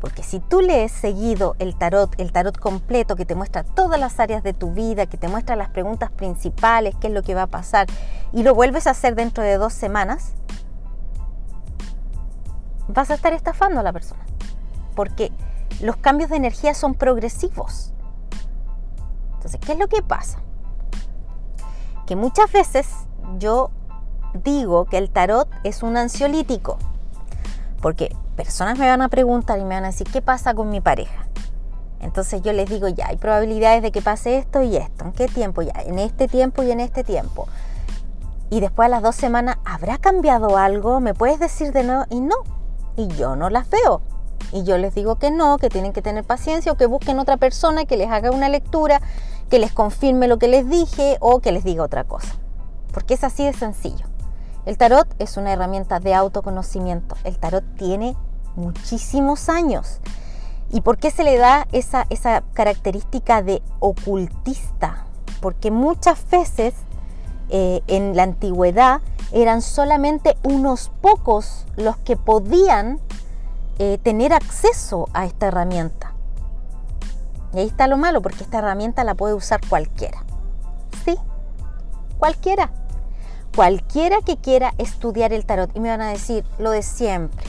Porque 0.00 0.22
si 0.22 0.40
tú 0.40 0.60
lees 0.60 0.92
seguido 0.92 1.56
el 1.58 1.76
tarot, 1.76 2.12
el 2.18 2.32
tarot 2.32 2.58
completo 2.58 3.16
que 3.16 3.24
te 3.24 3.34
muestra 3.34 3.64
todas 3.64 3.98
las 3.98 4.20
áreas 4.20 4.42
de 4.42 4.52
tu 4.52 4.72
vida, 4.72 5.06
que 5.06 5.16
te 5.16 5.28
muestra 5.28 5.56
las 5.56 5.70
preguntas 5.70 6.10
principales, 6.10 6.94
qué 7.00 7.06
es 7.06 7.12
lo 7.14 7.22
que 7.22 7.34
va 7.34 7.42
a 7.42 7.46
pasar, 7.46 7.86
y 8.32 8.42
lo 8.42 8.54
vuelves 8.54 8.86
a 8.86 8.90
hacer 8.90 9.14
dentro 9.14 9.42
de 9.42 9.56
dos 9.56 9.72
semanas, 9.72 10.34
vas 12.88 13.10
a 13.10 13.14
estar 13.14 13.32
estafando 13.32 13.80
a 13.80 13.82
la 13.82 13.92
persona. 13.92 14.24
Porque 14.94 15.32
los 15.80 15.96
cambios 15.96 16.30
de 16.30 16.36
energía 16.36 16.74
son 16.74 16.94
progresivos. 16.94 17.92
Entonces, 19.34 19.60
¿qué 19.60 19.72
es 19.72 19.78
lo 19.78 19.88
que 19.88 20.02
pasa? 20.02 20.38
Que 22.06 22.16
muchas 22.16 22.50
veces 22.52 22.88
yo 23.38 23.70
digo 24.42 24.86
que 24.86 24.98
el 24.98 25.10
tarot 25.10 25.48
es 25.64 25.82
un 25.82 25.96
ansiolítico, 25.96 26.78
porque 27.80 28.14
personas 28.36 28.78
me 28.78 28.88
van 28.88 29.02
a 29.02 29.08
preguntar 29.08 29.58
y 29.58 29.64
me 29.64 29.74
van 29.74 29.84
a 29.84 29.88
decir, 29.88 30.08
¿qué 30.10 30.22
pasa 30.22 30.54
con 30.54 30.70
mi 30.70 30.80
pareja? 30.80 31.26
Entonces 32.00 32.42
yo 32.42 32.52
les 32.52 32.68
digo, 32.68 32.88
ya, 32.88 33.08
hay 33.08 33.16
probabilidades 33.16 33.82
de 33.82 33.90
que 33.90 34.02
pase 34.02 34.36
esto 34.36 34.62
y 34.62 34.76
esto. 34.76 35.04
¿En 35.04 35.12
qué 35.12 35.26
tiempo? 35.26 35.62
Ya, 35.62 35.72
en 35.86 35.98
este 35.98 36.28
tiempo 36.28 36.62
y 36.62 36.70
en 36.70 36.80
este 36.80 37.02
tiempo. 37.02 37.48
Y 38.50 38.60
después 38.60 38.86
a 38.86 38.88
las 38.90 39.02
dos 39.02 39.14
semanas, 39.14 39.56
¿habrá 39.64 39.96
cambiado 39.98 40.58
algo? 40.58 41.00
¿Me 41.00 41.14
puedes 41.14 41.38
decir 41.38 41.72
de 41.72 41.84
nuevo? 41.84 42.04
Y 42.10 42.20
no. 42.20 42.36
Y 42.96 43.08
yo 43.08 43.36
no 43.36 43.50
las 43.50 43.68
veo. 43.70 44.02
Y 44.52 44.64
yo 44.64 44.78
les 44.78 44.94
digo 44.94 45.16
que 45.16 45.30
no, 45.30 45.58
que 45.58 45.68
tienen 45.68 45.92
que 45.92 46.02
tener 46.02 46.24
paciencia 46.24 46.72
o 46.72 46.76
que 46.76 46.86
busquen 46.86 47.18
otra 47.18 47.36
persona 47.36 47.86
que 47.86 47.96
les 47.96 48.10
haga 48.10 48.30
una 48.30 48.48
lectura 48.48 49.00
que 49.50 49.58
les 49.58 49.72
confirme 49.72 50.28
lo 50.28 50.38
que 50.38 50.48
les 50.48 50.68
dije 50.68 51.16
o 51.20 51.40
que 51.40 51.52
les 51.52 51.64
diga 51.64 51.82
otra 51.82 52.04
cosa. 52.04 52.34
Porque 52.92 53.14
es 53.14 53.24
así 53.24 53.44
de 53.44 53.52
sencillo. 53.52 54.06
El 54.66 54.78
tarot 54.78 55.06
es 55.18 55.36
una 55.36 55.52
herramienta 55.52 56.00
de 56.00 56.14
autoconocimiento. 56.14 57.16
El 57.24 57.38
tarot 57.38 57.64
tiene 57.76 58.16
muchísimos 58.56 59.48
años. 59.48 60.00
¿Y 60.70 60.80
por 60.80 60.98
qué 60.98 61.10
se 61.10 61.24
le 61.24 61.36
da 61.36 61.68
esa, 61.72 62.06
esa 62.08 62.42
característica 62.54 63.42
de 63.42 63.62
ocultista? 63.80 65.04
Porque 65.40 65.70
muchas 65.70 66.28
veces 66.30 66.74
eh, 67.50 67.82
en 67.86 68.16
la 68.16 68.22
antigüedad 68.24 69.00
eran 69.32 69.62
solamente 69.62 70.36
unos 70.42 70.90
pocos 71.00 71.66
los 71.76 71.96
que 71.98 72.16
podían 72.16 73.00
eh, 73.78 73.98
tener 74.02 74.32
acceso 74.32 75.08
a 75.12 75.26
esta 75.26 75.48
herramienta. 75.48 76.12
Y 77.52 77.58
ahí 77.58 77.66
está 77.66 77.86
lo 77.86 77.96
malo, 77.96 78.22
porque 78.22 78.44
esta 78.44 78.58
herramienta 78.58 79.04
la 79.04 79.14
puede 79.14 79.34
usar 79.34 79.60
cualquiera. 79.68 80.24
Sí, 81.04 81.16
cualquiera. 82.18 82.70
Cualquiera 83.54 84.18
que 84.24 84.36
quiera 84.36 84.74
estudiar 84.78 85.32
el 85.32 85.46
tarot. 85.46 85.70
Y 85.76 85.80
me 85.80 85.90
van 85.90 86.00
a 86.00 86.10
decir 86.10 86.44
lo 86.58 86.70
de 86.70 86.82
siempre. 86.82 87.44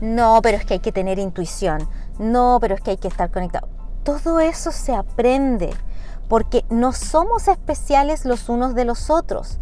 No, 0.00 0.40
pero 0.42 0.56
es 0.56 0.64
que 0.64 0.74
hay 0.74 0.80
que 0.80 0.92
tener 0.92 1.18
intuición. 1.18 1.88
No, 2.18 2.58
pero 2.60 2.74
es 2.74 2.80
que 2.80 2.92
hay 2.92 2.96
que 2.96 3.08
estar 3.08 3.30
conectado. 3.30 3.68
Todo 4.02 4.40
eso 4.40 4.72
se 4.72 4.94
aprende, 4.94 5.74
porque 6.28 6.64
no 6.70 6.92
somos 6.92 7.48
especiales 7.48 8.24
los 8.24 8.48
unos 8.48 8.74
de 8.74 8.84
los 8.84 9.10
otros. 9.10 9.58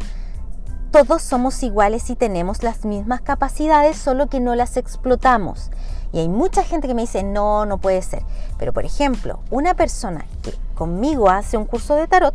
Todos 0.90 1.22
somos 1.22 1.62
iguales 1.62 2.10
y 2.10 2.16
tenemos 2.16 2.62
las 2.62 2.84
mismas 2.84 3.20
capacidades, 3.20 3.96
solo 3.96 4.28
que 4.28 4.40
no 4.40 4.54
las 4.54 4.76
explotamos. 4.76 5.70
Y 6.12 6.20
hay 6.20 6.28
mucha 6.28 6.62
gente 6.62 6.88
que 6.88 6.94
me 6.94 7.02
dice, 7.02 7.22
no, 7.22 7.66
no 7.66 7.78
puede 7.78 8.02
ser. 8.02 8.22
Pero 8.58 8.72
por 8.72 8.84
ejemplo, 8.84 9.40
una 9.50 9.74
persona 9.74 10.24
que 10.42 10.54
conmigo 10.74 11.28
hace 11.28 11.56
un 11.56 11.66
curso 11.66 11.94
de 11.94 12.06
tarot, 12.06 12.34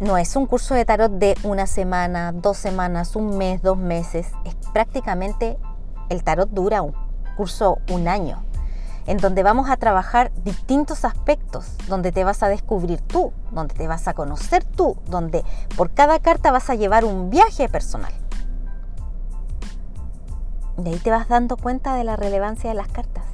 no 0.00 0.18
es 0.18 0.36
un 0.36 0.46
curso 0.46 0.74
de 0.74 0.84
tarot 0.84 1.12
de 1.12 1.36
una 1.42 1.66
semana, 1.66 2.32
dos 2.32 2.58
semanas, 2.58 3.16
un 3.16 3.38
mes, 3.38 3.62
dos 3.62 3.78
meses. 3.78 4.26
Es 4.44 4.54
prácticamente, 4.72 5.56
el 6.10 6.22
tarot 6.22 6.50
dura 6.50 6.82
un 6.82 6.94
curso 7.36 7.78
un 7.90 8.08
año, 8.08 8.42
en 9.06 9.18
donde 9.18 9.42
vamos 9.42 9.70
a 9.70 9.76
trabajar 9.76 10.32
distintos 10.44 11.04
aspectos, 11.04 11.66
donde 11.88 12.12
te 12.12 12.24
vas 12.24 12.42
a 12.42 12.48
descubrir 12.48 13.00
tú, 13.00 13.32
donde 13.52 13.74
te 13.74 13.86
vas 13.86 14.08
a 14.08 14.14
conocer 14.14 14.64
tú, 14.64 14.96
donde 15.06 15.44
por 15.76 15.90
cada 15.92 16.18
carta 16.18 16.50
vas 16.50 16.70
a 16.70 16.74
llevar 16.74 17.04
un 17.04 17.30
viaje 17.30 17.68
personal. 17.68 18.12
De 20.76 20.90
ahí 20.90 20.98
te 20.98 21.10
vas 21.10 21.28
dando 21.28 21.56
cuenta 21.56 21.94
de 21.94 22.04
la 22.04 22.16
relevancia 22.16 22.68
de 22.68 22.76
las 22.76 22.88
cartas. 22.88 23.24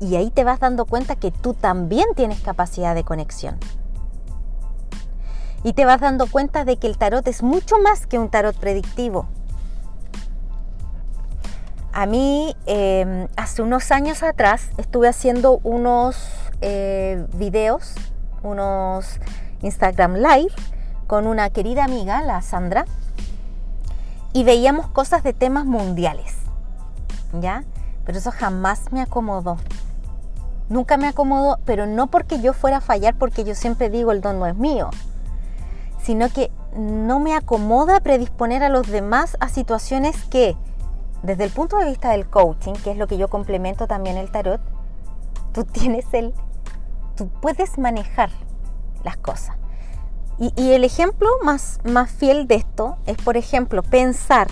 Y 0.00 0.16
ahí 0.16 0.30
te 0.30 0.42
vas 0.42 0.58
dando 0.58 0.84
cuenta 0.84 1.16
que 1.16 1.30
tú 1.30 1.54
también 1.54 2.06
tienes 2.16 2.40
capacidad 2.40 2.94
de 2.94 3.04
conexión. 3.04 3.58
Y 5.64 5.74
te 5.74 5.84
vas 5.84 6.00
dando 6.00 6.26
cuenta 6.26 6.64
de 6.64 6.76
que 6.76 6.88
el 6.88 6.98
tarot 6.98 7.26
es 7.28 7.42
mucho 7.42 7.76
más 7.78 8.06
que 8.06 8.18
un 8.18 8.28
tarot 8.28 8.56
predictivo. 8.56 9.26
A 11.92 12.06
mí, 12.06 12.56
em, 12.64 13.28
hace 13.36 13.60
unos 13.60 13.90
años 13.90 14.22
atrás, 14.22 14.70
estuve 14.78 15.08
haciendo 15.08 15.60
unos 15.62 16.16
eh, 16.62 17.26
videos, 17.34 17.94
unos 18.42 19.20
Instagram 19.60 20.14
Live, 20.14 20.52
con 21.06 21.26
una 21.26 21.50
querida 21.50 21.84
amiga, 21.84 22.22
la 22.22 22.40
Sandra, 22.40 22.86
y 24.32 24.44
veíamos 24.44 24.86
cosas 24.88 25.22
de 25.22 25.34
temas 25.34 25.66
mundiales, 25.66 26.34
¿ya? 27.38 27.64
Pero 28.06 28.18
eso 28.18 28.30
jamás 28.30 28.90
me 28.90 29.02
acomodó. 29.02 29.58
Nunca 30.70 30.96
me 30.96 31.06
acomodó, 31.06 31.58
pero 31.66 31.86
no 31.86 32.06
porque 32.06 32.40
yo 32.40 32.54
fuera 32.54 32.78
a 32.78 32.80
fallar, 32.80 33.14
porque 33.16 33.44
yo 33.44 33.54
siempre 33.54 33.90
digo 33.90 34.12
el 34.12 34.22
don 34.22 34.38
no 34.38 34.46
es 34.46 34.56
mío, 34.56 34.88
sino 36.02 36.30
que 36.30 36.50
no 36.74 37.20
me 37.20 37.34
acomoda 37.34 38.00
predisponer 38.00 38.62
a 38.62 38.70
los 38.70 38.86
demás 38.86 39.36
a 39.40 39.50
situaciones 39.50 40.16
que, 40.24 40.56
desde 41.22 41.44
el 41.44 41.50
punto 41.50 41.76
de 41.76 41.86
vista 41.86 42.10
del 42.10 42.28
coaching, 42.28 42.74
que 42.74 42.90
es 42.90 42.96
lo 42.96 43.06
que 43.06 43.16
yo 43.16 43.28
complemento 43.28 43.86
también 43.86 44.16
el 44.16 44.30
tarot, 44.30 44.60
tú 45.52 45.64
tienes 45.72 46.06
el, 46.12 46.34
tú 47.16 47.28
puedes 47.40 47.78
manejar 47.78 48.30
las 49.04 49.16
cosas. 49.16 49.56
Y, 50.38 50.72
el 50.72 50.82
ejemplo 50.82 51.28
más, 51.44 51.78
más 51.84 52.10
fiel 52.10 52.48
de 52.48 52.56
esto 52.56 52.96
es, 53.06 53.16
por 53.18 53.36
ejemplo, 53.36 53.82
pensar 53.82 54.48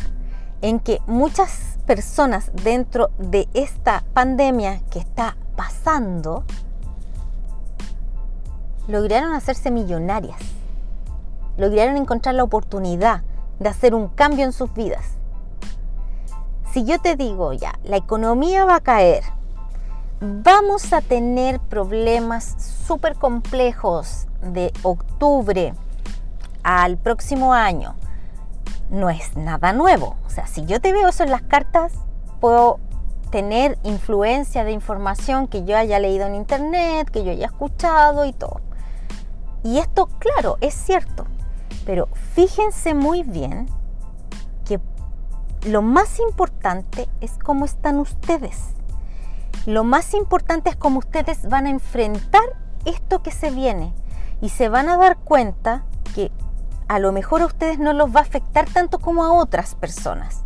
en 0.60 0.78
que 0.78 1.00
muchas 1.06 1.78
personas 1.84 2.52
dentro 2.62 3.10
de 3.18 3.48
esta 3.54 4.04
pandemia 4.12 4.82
que 4.90 5.00
está 5.00 5.36
pasando 5.56 6.44
lograron 8.86 9.32
hacerse 9.32 9.72
millonarias, 9.72 10.38
lograron 11.56 11.96
encontrar 11.96 12.36
la 12.36 12.44
oportunidad 12.44 13.22
de 13.58 13.68
hacer 13.68 13.94
un 13.94 14.08
cambio 14.08 14.44
en 14.44 14.52
sus 14.52 14.72
vidas. 14.74 15.04
Si 16.72 16.84
yo 16.84 17.00
te 17.00 17.16
digo 17.16 17.52
ya, 17.52 17.78
la 17.82 17.96
economía 17.96 18.64
va 18.64 18.76
a 18.76 18.80
caer, 18.80 19.24
vamos 20.20 20.92
a 20.92 21.00
tener 21.00 21.58
problemas 21.58 22.54
súper 22.86 23.16
complejos 23.16 24.28
de 24.40 24.72
octubre 24.84 25.74
al 26.62 26.96
próximo 26.96 27.54
año, 27.54 27.96
no 28.88 29.10
es 29.10 29.36
nada 29.36 29.72
nuevo. 29.72 30.16
O 30.24 30.30
sea, 30.30 30.46
si 30.46 30.64
yo 30.64 30.80
te 30.80 30.92
veo 30.92 31.08
eso 31.08 31.24
en 31.24 31.32
las 31.32 31.42
cartas, 31.42 31.92
puedo 32.40 32.78
tener 33.30 33.76
influencia 33.82 34.62
de 34.62 34.70
información 34.70 35.48
que 35.48 35.64
yo 35.64 35.76
haya 35.76 35.98
leído 35.98 36.26
en 36.26 36.36
internet, 36.36 37.10
que 37.10 37.24
yo 37.24 37.32
haya 37.32 37.46
escuchado 37.46 38.26
y 38.26 38.32
todo. 38.32 38.60
Y 39.64 39.78
esto, 39.78 40.08
claro, 40.20 40.56
es 40.60 40.74
cierto. 40.74 41.26
Pero 41.84 42.08
fíjense 42.34 42.94
muy 42.94 43.24
bien 43.24 43.66
lo 45.66 45.82
más 45.82 46.18
importante 46.20 47.08
es 47.20 47.32
cómo 47.42 47.64
están 47.64 47.98
ustedes. 47.98 48.58
Lo 49.66 49.84
más 49.84 50.14
importante 50.14 50.70
es 50.70 50.76
cómo 50.76 51.00
ustedes 51.00 51.48
van 51.48 51.66
a 51.66 51.70
enfrentar 51.70 52.42
esto 52.86 53.22
que 53.22 53.30
se 53.30 53.50
viene. 53.50 53.92
Y 54.40 54.48
se 54.48 54.68
van 54.68 54.88
a 54.88 54.96
dar 54.96 55.18
cuenta 55.18 55.84
que 56.14 56.32
a 56.88 56.98
lo 56.98 57.12
mejor 57.12 57.42
a 57.42 57.46
ustedes 57.46 57.78
no 57.78 57.92
los 57.92 58.14
va 58.14 58.20
a 58.20 58.22
afectar 58.22 58.68
tanto 58.70 58.98
como 58.98 59.24
a 59.24 59.32
otras 59.32 59.74
personas, 59.74 60.42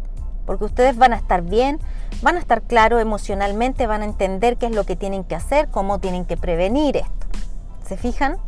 porque 0.47 0.65
ustedes 0.65 0.97
van 0.97 1.13
a 1.13 1.17
estar 1.17 1.43
bien, 1.43 1.79
van 2.23 2.37
a 2.37 2.41
estar 2.41 2.63
claros 2.63 3.01
emocionalmente, 3.01 3.87
van 3.87 4.03
a 4.03 4.07
entender 4.07 4.57
qué 4.57 4.67
es 4.67 4.75
lo 4.75 4.85
que 4.85 4.97
tienen 4.97 5.25
que 5.25 5.37
hacer, 5.37 5.69
cómo 5.71 6.01
tienen 6.01 6.25
que 6.25 6.37
prevenir 6.37 6.97
esto. 6.97 7.27
¿Se 7.87 7.97
fijan? 7.97 8.39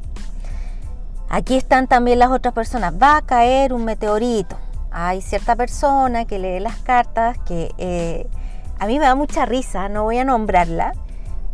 Aquí 1.28 1.56
están 1.56 1.86
también 1.86 2.18
las 2.18 2.30
otras 2.30 2.54
personas. 2.54 2.94
Va 3.00 3.16
a 3.16 3.22
caer 3.22 3.72
un 3.72 3.84
meteorito. 3.84 4.56
Hay 4.98 5.20
cierta 5.20 5.56
persona 5.56 6.24
que 6.24 6.38
lee 6.38 6.58
las 6.58 6.76
cartas 6.76 7.36
que 7.40 7.70
eh, 7.76 8.26
a 8.78 8.86
mí 8.86 8.98
me 8.98 9.04
da 9.04 9.14
mucha 9.14 9.44
risa, 9.44 9.90
no 9.90 10.04
voy 10.04 10.16
a 10.16 10.24
nombrarla, 10.24 10.94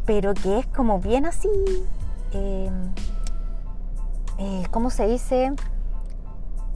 pero 0.07 0.33
que 0.33 0.61
es 0.61 0.67
como 0.69 1.01
bien 1.01 1.27
así, 1.27 1.49
eh, 2.35 2.71
eh, 4.39 4.63
¿cómo 4.71 4.91
se 4.91 5.09
dice? 5.09 5.53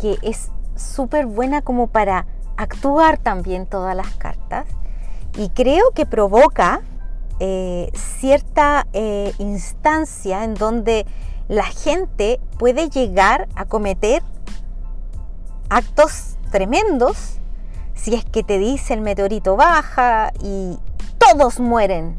que 0.01 0.19
es 0.23 0.51
súper 0.75 1.27
buena 1.27 1.63
como 1.63 1.87
para 1.87 2.27
actuar 2.57 3.17
también 3.17 3.67
todas 3.67 3.95
las 3.95 4.17
cartas 4.17 4.67
y 5.39 5.51
creo 5.51 5.93
que 5.93 6.05
provoca 6.05 6.83
cierta 8.19 8.87
instancia 9.39 10.43
en 10.43 10.55
donde 10.55 11.07
la 11.47 11.65
gente 11.65 12.41
puede 12.59 12.89
llegar 12.89 13.47
a 13.55 13.67
cometer 13.67 14.23
actos 15.69 16.36
tremendos 16.57 17.37
si 17.95 18.15
es 18.15 18.25
que 18.25 18.43
te 18.43 18.59
dice 18.59 18.95
el 18.95 19.03
meteorito 19.03 19.57
baja 19.57 20.33
y 20.43 20.79
todos 21.19 21.61
mueren. 21.61 22.17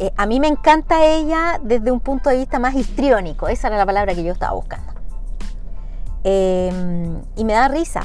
Eh, 0.00 0.12
a 0.16 0.26
mí 0.26 0.40
me 0.40 0.48
encanta 0.48 1.04
ella 1.04 1.60
desde 1.62 1.92
un 1.92 2.00
punto 2.00 2.30
de 2.30 2.38
vista 2.38 2.58
más 2.58 2.74
histriónico, 2.74 3.48
esa 3.48 3.68
era 3.68 3.76
la 3.76 3.86
palabra 3.86 4.14
que 4.14 4.24
yo 4.24 4.32
estaba 4.32 4.54
buscando. 4.54 4.92
Em, 6.24 7.22
y 7.36 7.44
me 7.44 7.52
da 7.52 7.68
risa. 7.68 8.02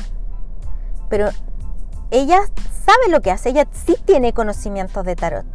Pero 1.09 1.29
ella 2.11 2.41
sabe 2.85 3.09
lo 3.09 3.21
que 3.21 3.31
hace, 3.31 3.49
ella 3.49 3.65
sí 3.71 3.95
tiene 4.05 4.33
conocimientos 4.33 5.03
de 5.05 5.15
tarot. 5.15 5.45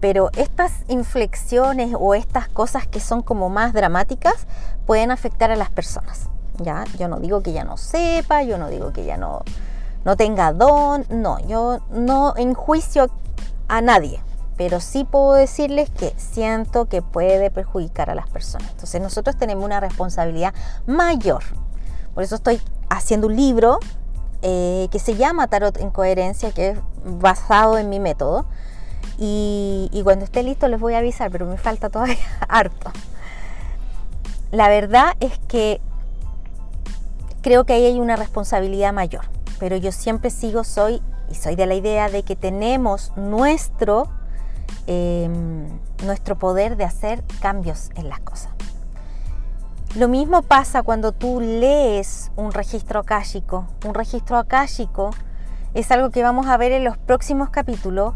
Pero 0.00 0.30
estas 0.36 0.72
inflexiones 0.88 1.96
o 1.98 2.14
estas 2.14 2.46
cosas 2.48 2.86
que 2.86 3.00
son 3.00 3.22
como 3.22 3.48
más 3.48 3.72
dramáticas 3.72 4.46
pueden 4.86 5.10
afectar 5.10 5.50
a 5.50 5.56
las 5.56 5.70
personas. 5.70 6.28
¿Ya? 6.58 6.84
Yo 6.98 7.08
no 7.08 7.20
digo 7.20 7.42
que 7.42 7.50
ella 7.50 7.64
no 7.64 7.76
sepa, 7.76 8.42
yo 8.42 8.58
no 8.58 8.68
digo 8.68 8.92
que 8.92 9.02
ella 9.02 9.16
no, 9.16 9.42
no 10.04 10.16
tenga 10.16 10.52
don, 10.52 11.04
no, 11.08 11.38
yo 11.46 11.80
no 11.90 12.34
enjuicio 12.36 13.10
a 13.68 13.80
nadie, 13.80 14.20
pero 14.56 14.80
sí 14.80 15.04
puedo 15.04 15.34
decirles 15.34 15.90
que 15.90 16.14
siento 16.16 16.86
que 16.86 17.02
puede 17.02 17.50
perjudicar 17.50 18.10
a 18.10 18.14
las 18.14 18.28
personas. 18.28 18.70
Entonces 18.70 19.00
nosotros 19.00 19.36
tenemos 19.36 19.64
una 19.64 19.80
responsabilidad 19.80 20.54
mayor 20.86 21.42
por 22.14 22.22
eso 22.22 22.36
estoy 22.36 22.60
haciendo 22.88 23.26
un 23.26 23.36
libro 23.36 23.80
eh, 24.42 24.88
que 24.92 25.00
se 25.00 25.16
llama 25.16 25.48
Tarot 25.48 25.76
en 25.78 25.90
Coherencia, 25.90 26.52
que 26.52 26.70
es 26.70 26.78
basado 27.04 27.76
en 27.76 27.88
mi 27.90 27.98
método. 27.98 28.46
Y, 29.18 30.00
cuando 30.04 30.24
esté 30.24 30.42
listo 30.42 30.68
les 30.68 30.80
voy 30.80 30.94
a 30.94 30.98
avisar, 30.98 31.30
pero 31.30 31.46
me 31.46 31.56
falta 31.56 31.90
todavía 31.90 32.16
harto. 32.48 32.92
La 34.52 34.68
verdad 34.68 35.14
es 35.20 35.38
que 35.48 35.80
creo 37.44 37.64
que 37.64 37.74
ahí 37.74 37.84
hay 37.84 38.00
una 38.00 38.16
responsabilidad 38.16 38.94
mayor, 38.94 39.26
pero 39.58 39.76
yo 39.76 39.92
siempre 39.92 40.30
sigo, 40.30 40.64
soy 40.64 41.02
y 41.30 41.34
soy 41.34 41.56
de 41.56 41.66
la 41.66 41.74
idea 41.74 42.08
de 42.08 42.22
que 42.22 42.36
tenemos 42.36 43.12
nuestro, 43.16 44.08
em, 44.86 45.68
nuestro 46.06 46.38
poder 46.38 46.78
de 46.78 46.84
hacer 46.84 47.22
cambios 47.42 47.90
en 47.96 48.08
las 48.08 48.20
cosas. 48.20 48.50
Lo 49.94 50.08
mismo 50.08 50.40
pasa 50.40 50.82
cuando 50.82 51.12
tú 51.12 51.38
lees 51.38 52.32
un 52.34 52.50
registro 52.50 53.00
akáshico. 53.00 53.66
Un 53.86 53.92
registro 53.92 54.38
akáshico 54.38 55.10
es 55.74 55.90
algo 55.90 56.08
que 56.08 56.22
vamos 56.22 56.46
a 56.46 56.56
ver 56.56 56.72
en 56.72 56.82
los 56.82 56.96
próximos 56.96 57.50
capítulos 57.50 58.14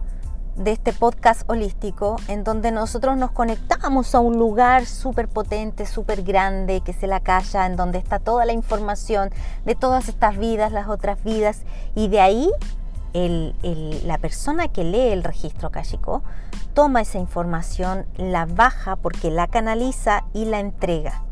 de 0.58 0.72
este 0.72 0.92
podcast 0.92 1.48
holístico, 1.48 2.16
en 2.26 2.44
donde 2.44 2.72
nosotros 2.72 3.16
nos 3.16 3.30
conectamos 3.30 4.14
a 4.14 4.20
un 4.20 4.38
lugar 4.38 4.86
súper 4.86 5.28
potente, 5.28 5.86
súper 5.86 6.22
grande, 6.22 6.80
que 6.80 6.90
es 6.90 7.02
la 7.02 7.20
calle, 7.20 7.64
en 7.64 7.76
donde 7.76 7.98
está 7.98 8.18
toda 8.18 8.44
la 8.44 8.52
información 8.52 9.30
de 9.64 9.74
todas 9.76 10.08
estas 10.08 10.36
vidas, 10.36 10.72
las 10.72 10.88
otras 10.88 11.22
vidas, 11.22 11.62
y 11.94 12.08
de 12.08 12.20
ahí 12.20 12.50
la 13.14 14.18
persona 14.18 14.68
que 14.68 14.84
lee 14.84 15.08
el 15.12 15.24
registro 15.24 15.68
akáshico 15.68 16.22
toma 16.74 17.00
esa 17.00 17.18
información, 17.18 18.06
la 18.16 18.46
baja 18.46 18.96
porque 18.96 19.30
la 19.30 19.46
canaliza 19.46 20.24
y 20.34 20.44
la 20.44 20.60
entrega. 20.60 21.22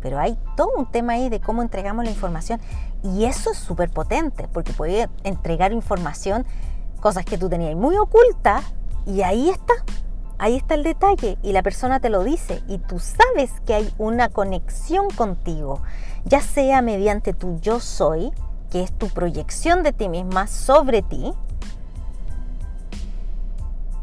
Pero 0.00 0.18
hay 0.18 0.38
todo 0.56 0.70
un 0.76 0.90
tema 0.90 1.14
ahí 1.14 1.28
de 1.28 1.40
cómo 1.40 1.62
entregamos 1.62 2.04
la 2.04 2.10
información 2.10 2.60
y 3.02 3.24
eso 3.24 3.50
es 3.50 3.58
súper 3.58 3.90
potente 3.90 4.48
porque 4.52 4.72
puede 4.72 5.08
entregar 5.24 5.72
información, 5.72 6.46
cosas 6.98 7.24
que 7.24 7.38
tú 7.38 7.48
tenías 7.48 7.74
muy 7.76 7.96
ocultas 7.96 8.64
y 9.06 9.22
ahí 9.22 9.50
está, 9.50 9.74
ahí 10.38 10.56
está 10.56 10.74
el 10.74 10.82
detalle 10.82 11.38
y 11.42 11.52
la 11.52 11.62
persona 11.62 12.00
te 12.00 12.10
lo 12.10 12.24
dice 12.24 12.62
y 12.68 12.78
tú 12.78 12.98
sabes 12.98 13.50
que 13.66 13.74
hay 13.74 13.94
una 13.98 14.28
conexión 14.28 15.10
contigo, 15.10 15.82
ya 16.24 16.40
sea 16.40 16.82
mediante 16.82 17.32
tu 17.32 17.58
yo 17.60 17.80
soy, 17.80 18.32
que 18.70 18.82
es 18.82 18.92
tu 18.92 19.08
proyección 19.08 19.82
de 19.82 19.92
ti 19.92 20.08
misma 20.08 20.46
sobre 20.46 21.02
ti, 21.02 21.32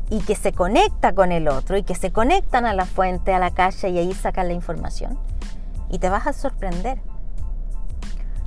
y 0.10 0.19
que 0.19 0.36
se 0.36 0.51
conecta 0.53 1.13
con 1.13 1.31
el 1.31 1.47
otro 1.47 1.77
y 1.77 1.84
que 1.84 1.95
se 1.95 2.12
conectan 2.12 2.65
a 2.65 2.73
la 2.73 2.86
fuente, 2.86 3.34
a 3.34 3.39
la 3.39 3.51
calle 3.51 3.89
y 3.89 3.97
ahí 3.97 4.13
sacan 4.13 4.47
la 4.47 4.53
información 4.53 5.17
y 5.89 5.99
te 5.99 6.10
vas 6.10 6.27
a 6.27 6.34
sorprender. 6.34 6.99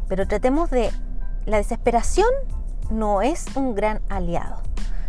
Pero 0.08 0.26
tratemos 0.26 0.70
de... 0.70 0.90
La 1.46 1.56
desesperación 1.56 2.28
no 2.90 3.22
es 3.22 3.46
un 3.54 3.74
gran 3.74 4.00
aliado. 4.08 4.62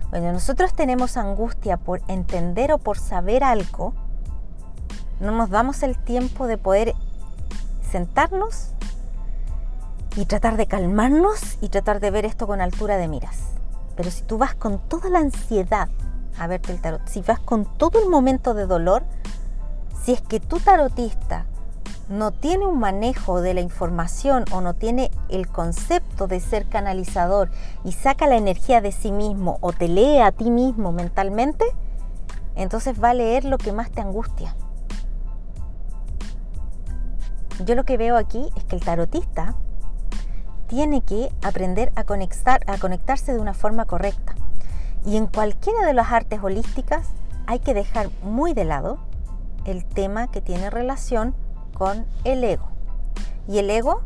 Cuando 0.09 0.31
nosotros 0.31 0.73
tenemos 0.73 1.17
angustia 1.17 1.77
por 1.77 2.01
entender 2.07 2.71
o 2.71 2.77
por 2.77 2.97
saber 2.97 3.43
algo, 3.43 3.93
no 5.19 5.31
nos 5.31 5.49
damos 5.49 5.83
el 5.83 5.97
tiempo 5.97 6.47
de 6.47 6.57
poder 6.57 6.95
sentarnos 7.91 8.73
y 10.15 10.25
tratar 10.25 10.57
de 10.57 10.65
calmarnos 10.65 11.57
y 11.61 11.69
tratar 11.69 11.99
de 11.99 12.11
ver 12.11 12.25
esto 12.25 12.47
con 12.47 12.61
altura 12.61 12.97
de 12.97 13.07
miras. 13.07 13.37
Pero 13.95 14.09
si 14.11 14.23
tú 14.23 14.37
vas 14.37 14.55
con 14.55 14.79
toda 14.79 15.09
la 15.09 15.19
ansiedad 15.19 15.89
a 16.37 16.47
verte 16.47 16.71
el 16.71 16.81
tarot, 16.81 17.07
si 17.07 17.21
vas 17.21 17.39
con 17.39 17.65
todo 17.77 18.01
el 18.01 18.09
momento 18.09 18.53
de 18.53 18.65
dolor, 18.65 19.03
si 20.03 20.13
es 20.13 20.21
que 20.21 20.39
tu 20.39 20.59
tarotista 20.59 21.45
no 22.09 22.31
tiene 22.31 22.65
un 22.65 22.79
manejo 22.79 23.39
de 23.39 23.53
la 23.53 23.61
información 23.61 24.43
o 24.51 24.61
no 24.61 24.73
tiene 24.73 25.11
el 25.29 25.47
concepto 25.47 26.27
de 26.27 26.39
ser 26.39 26.67
canalizador 26.67 27.51
y 27.83 27.91
saca 27.91 28.27
la 28.27 28.35
energía 28.35 28.81
de 28.81 28.91
sí 28.91 29.11
mismo 29.11 29.59
o 29.61 29.71
te 29.71 29.87
lee 29.87 30.17
a 30.17 30.31
ti 30.31 30.49
mismo 30.49 30.91
mentalmente, 30.91 31.65
entonces 32.55 33.01
va 33.01 33.11
a 33.11 33.13
leer 33.13 33.45
lo 33.45 33.59
que 33.59 33.71
más 33.71 33.91
te 33.91 34.01
angustia. 34.01 34.55
Yo 37.63 37.75
lo 37.75 37.83
que 37.83 37.97
veo 37.97 38.17
aquí 38.17 38.49
es 38.55 38.63
que 38.63 38.75
el 38.75 38.83
tarotista 38.83 39.55
tiene 40.67 41.01
que 41.01 41.29
aprender 41.43 41.91
a, 41.95 42.05
conectar, 42.05 42.61
a 42.67 42.77
conectarse 42.79 43.33
de 43.33 43.39
una 43.39 43.53
forma 43.53 43.85
correcta. 43.85 44.33
Y 45.05 45.17
en 45.17 45.27
cualquiera 45.27 45.85
de 45.85 45.93
las 45.93 46.11
artes 46.11 46.41
holísticas 46.41 47.07
hay 47.47 47.59
que 47.59 47.73
dejar 47.73 48.09
muy 48.23 48.53
de 48.53 48.65
lado 48.65 48.97
el 49.65 49.85
tema 49.85 50.31
que 50.31 50.41
tiene 50.41 50.69
relación 50.69 51.35
con 51.79 52.05
el 52.25 52.43
ego. 52.43 52.67
Y 53.47 53.57
el 53.57 53.69
ego 53.69 54.01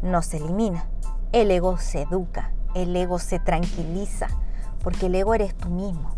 no 0.00 0.22
se 0.22 0.38
elimina, 0.38 0.86
el 1.32 1.50
ego 1.50 1.76
se 1.76 2.02
educa, 2.02 2.50
el 2.74 2.96
ego 2.96 3.18
se 3.18 3.38
tranquiliza, 3.38 4.28
porque 4.82 5.06
el 5.06 5.14
ego 5.14 5.34
eres 5.34 5.54
tú 5.54 5.68
mismo. 5.68 6.16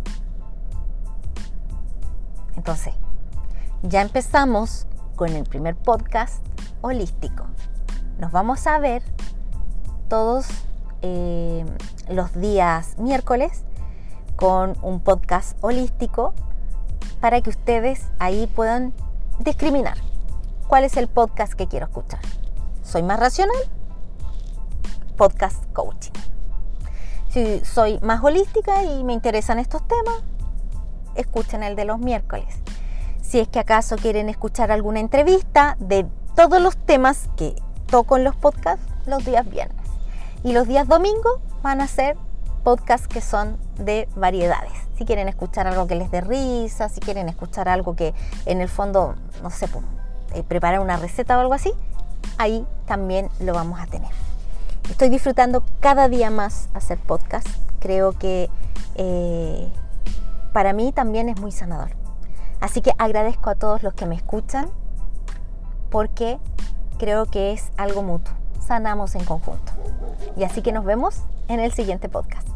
Entonces, 2.54 2.94
ya 3.82 4.00
empezamos 4.00 4.86
con 5.16 5.30
el 5.30 5.42
primer 5.42 5.74
podcast 5.74 6.46
holístico. 6.82 7.44
Nos 8.18 8.30
vamos 8.30 8.64
a 8.68 8.78
ver 8.78 9.02
todos 10.08 10.46
eh, 11.02 11.66
los 12.08 12.32
días 12.34 12.96
miércoles 12.96 13.64
con 14.36 14.76
un 14.82 15.00
podcast 15.00 15.58
holístico 15.62 16.32
para 17.20 17.40
que 17.40 17.50
ustedes 17.50 18.06
ahí 18.20 18.46
puedan 18.46 18.92
discriminar 19.40 20.05
cuál 20.66 20.84
es 20.84 20.96
el 20.96 21.08
podcast 21.08 21.54
que 21.54 21.66
quiero 21.68 21.86
escuchar. 21.86 22.20
¿Soy 22.82 23.02
más 23.02 23.18
racional? 23.18 23.56
Podcast 25.16 25.64
coaching. 25.72 26.12
Si 27.30 27.60
soy 27.64 27.98
más 28.00 28.22
holística 28.22 28.84
y 28.84 29.04
me 29.04 29.12
interesan 29.12 29.58
estos 29.58 29.86
temas, 29.86 30.22
escuchen 31.14 31.62
el 31.62 31.76
de 31.76 31.84
los 31.84 31.98
miércoles. 31.98 32.54
Si 33.22 33.40
es 33.40 33.48
que 33.48 33.58
acaso 33.58 33.96
quieren 33.96 34.28
escuchar 34.28 34.70
alguna 34.70 35.00
entrevista 35.00 35.76
de 35.78 36.06
todos 36.34 36.60
los 36.60 36.76
temas 36.76 37.28
que 37.36 37.56
toco 37.86 38.16
en 38.16 38.24
los 38.24 38.36
podcasts, 38.36 38.84
los 39.06 39.24
días 39.24 39.48
viernes. 39.48 39.84
Y 40.44 40.52
los 40.52 40.68
días 40.68 40.86
domingos 40.86 41.40
van 41.62 41.80
a 41.80 41.88
ser 41.88 42.16
podcasts 42.62 43.08
que 43.08 43.20
son 43.20 43.58
de 43.78 44.08
variedades. 44.14 44.72
Si 44.96 45.04
quieren 45.04 45.28
escuchar 45.28 45.66
algo 45.66 45.86
que 45.86 45.94
les 45.94 46.10
dé 46.10 46.20
risa, 46.20 46.88
si 46.88 47.00
quieren 47.00 47.28
escuchar 47.28 47.68
algo 47.68 47.96
que 47.96 48.14
en 48.44 48.60
el 48.60 48.68
fondo, 48.68 49.14
no 49.42 49.50
sé, 49.50 49.68
eh, 50.36 50.42
preparar 50.42 50.80
una 50.80 50.98
receta 50.98 51.38
o 51.38 51.40
algo 51.40 51.54
así, 51.54 51.72
ahí 52.36 52.66
también 52.84 53.30
lo 53.40 53.54
vamos 53.54 53.80
a 53.80 53.86
tener. 53.86 54.10
Estoy 54.90 55.08
disfrutando 55.08 55.64
cada 55.80 56.08
día 56.10 56.28
más 56.28 56.68
hacer 56.74 56.98
podcast. 56.98 57.48
Creo 57.80 58.12
que 58.12 58.50
eh, 58.96 59.72
para 60.52 60.74
mí 60.74 60.92
también 60.92 61.30
es 61.30 61.40
muy 61.40 61.52
sanador. 61.52 61.90
Así 62.60 62.82
que 62.82 62.92
agradezco 62.98 63.48
a 63.48 63.54
todos 63.54 63.82
los 63.82 63.94
que 63.94 64.04
me 64.04 64.14
escuchan 64.14 64.68
porque 65.90 66.38
creo 66.98 67.24
que 67.24 67.52
es 67.52 67.70
algo 67.78 68.02
mutuo. 68.02 68.34
Sanamos 68.60 69.14
en 69.14 69.24
conjunto. 69.24 69.72
Y 70.36 70.44
así 70.44 70.60
que 70.60 70.72
nos 70.72 70.84
vemos 70.84 71.22
en 71.48 71.60
el 71.60 71.72
siguiente 71.72 72.10
podcast. 72.10 72.55